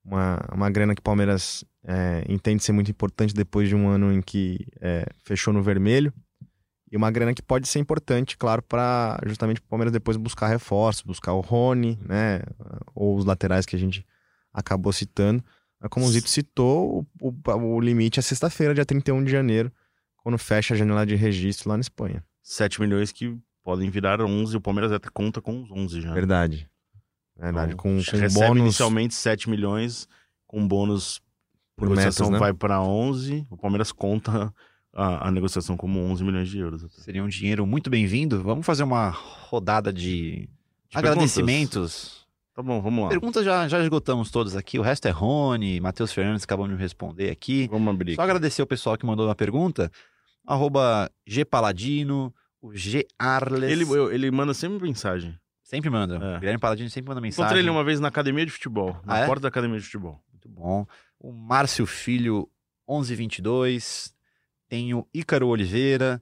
[0.03, 4.11] uma, uma grana que o Palmeiras é, entende ser muito importante depois de um ano
[4.11, 6.13] em que é, fechou no vermelho.
[6.91, 11.01] E uma grana que pode ser importante, claro, para justamente o Palmeiras depois buscar reforços,
[11.01, 12.41] buscar o Rony, né?
[12.93, 14.05] Ou os laterais que a gente
[14.53, 15.43] acabou citando.
[15.89, 19.71] Como o Zito citou, o, o, o limite é sexta-feira, dia 31 de janeiro,
[20.17, 22.23] quando fecha a janela de registro lá na Espanha.
[22.41, 26.13] 7 milhões que podem virar 11, o Palmeiras até conta com os 11 já.
[26.13, 26.69] Verdade.
[27.37, 28.63] Verdade, então, com, com recebe bônus...
[28.63, 30.07] inicialmente 7 milhões,
[30.47, 31.21] com bônus
[31.77, 32.45] por negociação metas, né?
[32.47, 34.51] vai para 11, o Palmeiras conta
[34.91, 36.83] a, a, negociação como 11 milhões de euros.
[36.91, 38.41] Seria um dinheiro muito bem-vindo.
[38.41, 40.49] Vamos fazer uma rodada de,
[40.89, 42.25] de agradecimentos.
[42.55, 43.09] Tá bom, vamos lá.
[43.09, 44.79] Perguntas já, já esgotamos todas aqui.
[44.79, 47.67] O resto é Rony, Matheus Fernandes acabam de responder aqui.
[47.67, 48.15] Vamos abrir.
[48.15, 49.91] Só agradecer o pessoal que mandou uma pergunta.
[50.47, 53.69] Arroba Gpaladino, o G Arles.
[53.69, 55.37] Ele, ele manda sempre mensagem.
[55.61, 56.15] Sempre manda.
[56.15, 56.39] É.
[56.39, 57.43] Guilherme Paladino sempre manda mensagem.
[57.43, 59.25] Encontrei ele uma vez na academia de futebol, na ah, é?
[59.27, 60.19] porta da academia de futebol.
[60.31, 60.87] Muito bom.
[61.19, 62.49] O Márcio Filho,
[62.87, 64.13] 1122.
[64.69, 66.21] Tem o Ícaro Oliveira,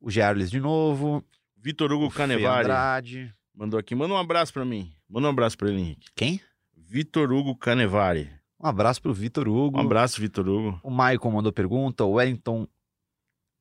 [0.00, 1.24] o Gerles de novo.
[1.56, 2.64] Vitor Hugo Canevari.
[2.64, 3.34] Andrade.
[3.54, 3.94] Mandou aqui.
[3.94, 4.90] Manda um abraço para mim.
[5.08, 6.08] Manda um abraço para ele, Henrique.
[6.14, 6.40] Quem?
[6.74, 8.30] Vitor Hugo Canevari.
[8.58, 9.78] Um abraço pro Vitor Hugo.
[9.78, 10.80] Um abraço, Vitor Hugo.
[10.82, 12.04] O Maicon mandou pergunta.
[12.04, 12.66] O Wellington.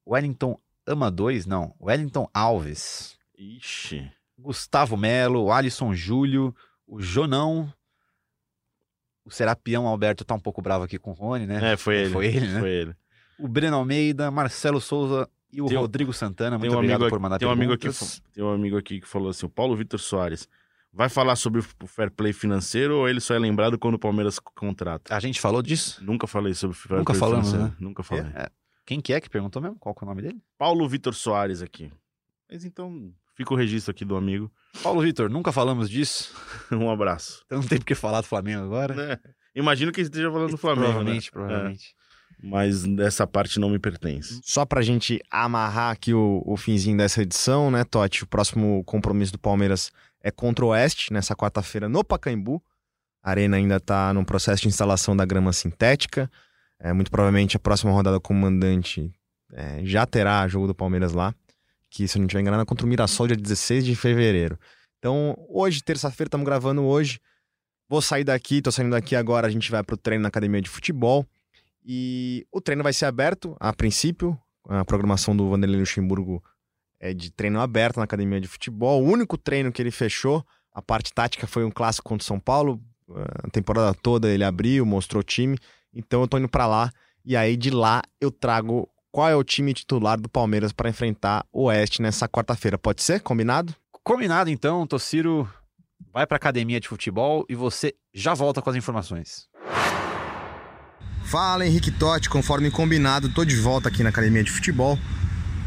[0.08, 1.46] Wellington Ama 2?
[1.46, 1.76] Não.
[1.80, 3.18] Wellington Alves.
[3.38, 4.12] Ixi.
[4.38, 6.56] Gustavo Melo, o Alisson Júlio,
[6.88, 7.72] o Jonão.
[9.30, 11.74] O Serapião Alberto tá um pouco bravo aqui com o Rony, né?
[11.74, 12.10] É, foi ele.
[12.10, 12.60] Foi ele, né?
[12.60, 12.96] Foi ele
[13.40, 16.58] o Breno Almeida, Marcelo Souza e o tem Rodrigo Santana.
[16.58, 17.88] Muito um obrigado aqui, por mandar tem um amigo aqui,
[18.34, 20.48] Tem um amigo aqui que falou assim, o Paulo Vitor Soares.
[20.92, 24.40] Vai falar sobre o fair play financeiro ou ele só é lembrado quando o Palmeiras
[24.40, 25.16] contrata?
[25.16, 26.04] A gente falou disso?
[26.04, 27.74] Nunca falei sobre fair Nunca play falamos, financeiro.
[27.74, 27.78] Né?
[27.80, 28.26] Nunca falei.
[28.36, 28.50] É, é.
[28.86, 29.78] Quem que é que perguntou mesmo?
[29.78, 30.42] Qual é o nome dele?
[30.58, 31.92] Paulo Vitor Soares aqui.
[32.52, 34.52] Mas então, fica o registro aqui do amigo.
[34.84, 36.34] Paulo Vitor, nunca falamos disso.
[36.72, 37.44] um abraço.
[37.46, 39.22] Então não tem porque falar do Flamengo agora.
[39.24, 39.60] É.
[39.60, 40.88] Imagino que esteja falando do Flamengo.
[40.88, 41.32] Provavelmente, né?
[41.32, 41.96] provavelmente.
[41.96, 42.00] É
[42.42, 44.40] mas essa parte não me pertence.
[44.44, 48.24] Só pra gente amarrar aqui o, o finzinho dessa edição, né, Totti?
[48.24, 49.92] O próximo compromisso do Palmeiras
[50.22, 52.64] é contra o Oeste, nessa quarta-feira no Pacaembu.
[53.22, 56.32] A Arena ainda está no processo de instalação da grama sintética.
[56.80, 59.12] É, muito provavelmente a próxima rodada comandante
[59.52, 61.36] é, já terá jogo do Palmeiras lá.
[61.90, 64.60] Que, se eu não estiver enganado, é contra o Mirassol, dia 16 de fevereiro.
[65.00, 67.20] Então, hoje, terça-feira, estamos gravando hoje.
[67.88, 70.70] Vou sair daqui, tô saindo daqui agora, a gente vai pro treino na academia de
[70.70, 71.26] futebol.
[71.84, 74.40] E o treino vai ser aberto, a princípio.
[74.68, 76.44] A programação do Vanderlei Luxemburgo
[77.00, 79.02] é de treino aberto na academia de futebol.
[79.04, 82.40] O único treino que ele fechou, a parte tática, foi um clássico contra o São
[82.40, 82.80] Paulo.
[83.44, 85.58] A temporada toda ele abriu, mostrou o time.
[85.92, 86.92] Então eu tô indo para lá.
[87.26, 91.46] E aí de lá eu trago qual é o time titular do Palmeiras para enfrentar
[91.52, 92.78] o Oeste nessa quarta-feira.
[92.78, 93.22] Pode ser?
[93.22, 93.74] Combinado?
[94.04, 95.48] Combinado então, Tociro.
[96.14, 99.48] Vai para academia de futebol e você já volta com as informações.
[101.26, 104.98] Fala Henrique Totti, conforme combinado, tô de volta aqui na academia de futebol.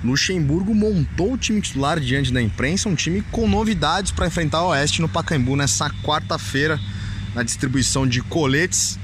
[0.03, 4.71] Luxemburgo montou o time titular diante da imprensa, um time com novidades para enfrentar o
[4.71, 6.81] Oeste no Pacaembu nessa quarta-feira,
[7.35, 8.99] na distribuição de coletes.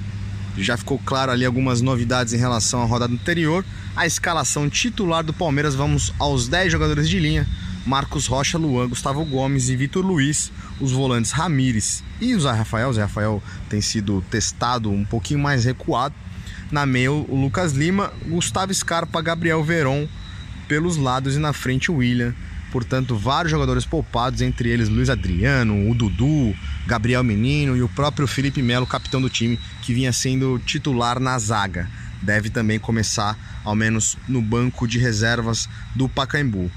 [0.57, 3.65] Já ficou claro ali algumas novidades em relação à rodada anterior.
[3.99, 7.45] A escalação titular do Palmeiras, vamos aos 10 jogadores de linha.
[7.85, 12.91] Marcos Rocha, Luan, Gustavo Gomes e Vitor Luiz, os volantes Ramires e o Zé Rafael.
[12.91, 16.15] O Zé Rafael tem sido testado um pouquinho mais recuado.
[16.71, 20.07] Na meia, o Lucas Lima, Gustavo Scarpa, Gabriel Veron
[20.69, 22.33] pelos lados e na frente o William.
[22.71, 26.55] Portanto, vários jogadores poupados, entre eles Luiz Adriano, o Dudu,
[26.87, 31.37] Gabriel Menino e o próprio Felipe Melo, capitão do time, que vinha sendo titular na
[31.37, 31.91] zaga.
[32.23, 36.71] Deve também começar, ao menos, no banco de reservas do Pacaembu.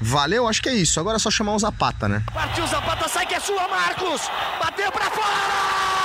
[0.00, 1.00] Valeu, acho que é isso.
[1.00, 2.22] Agora é só chamar o Zapata, né?
[2.32, 4.22] Partiu Zapata, sai que é sua, Marcos!
[4.60, 5.97] Bateu pra fora!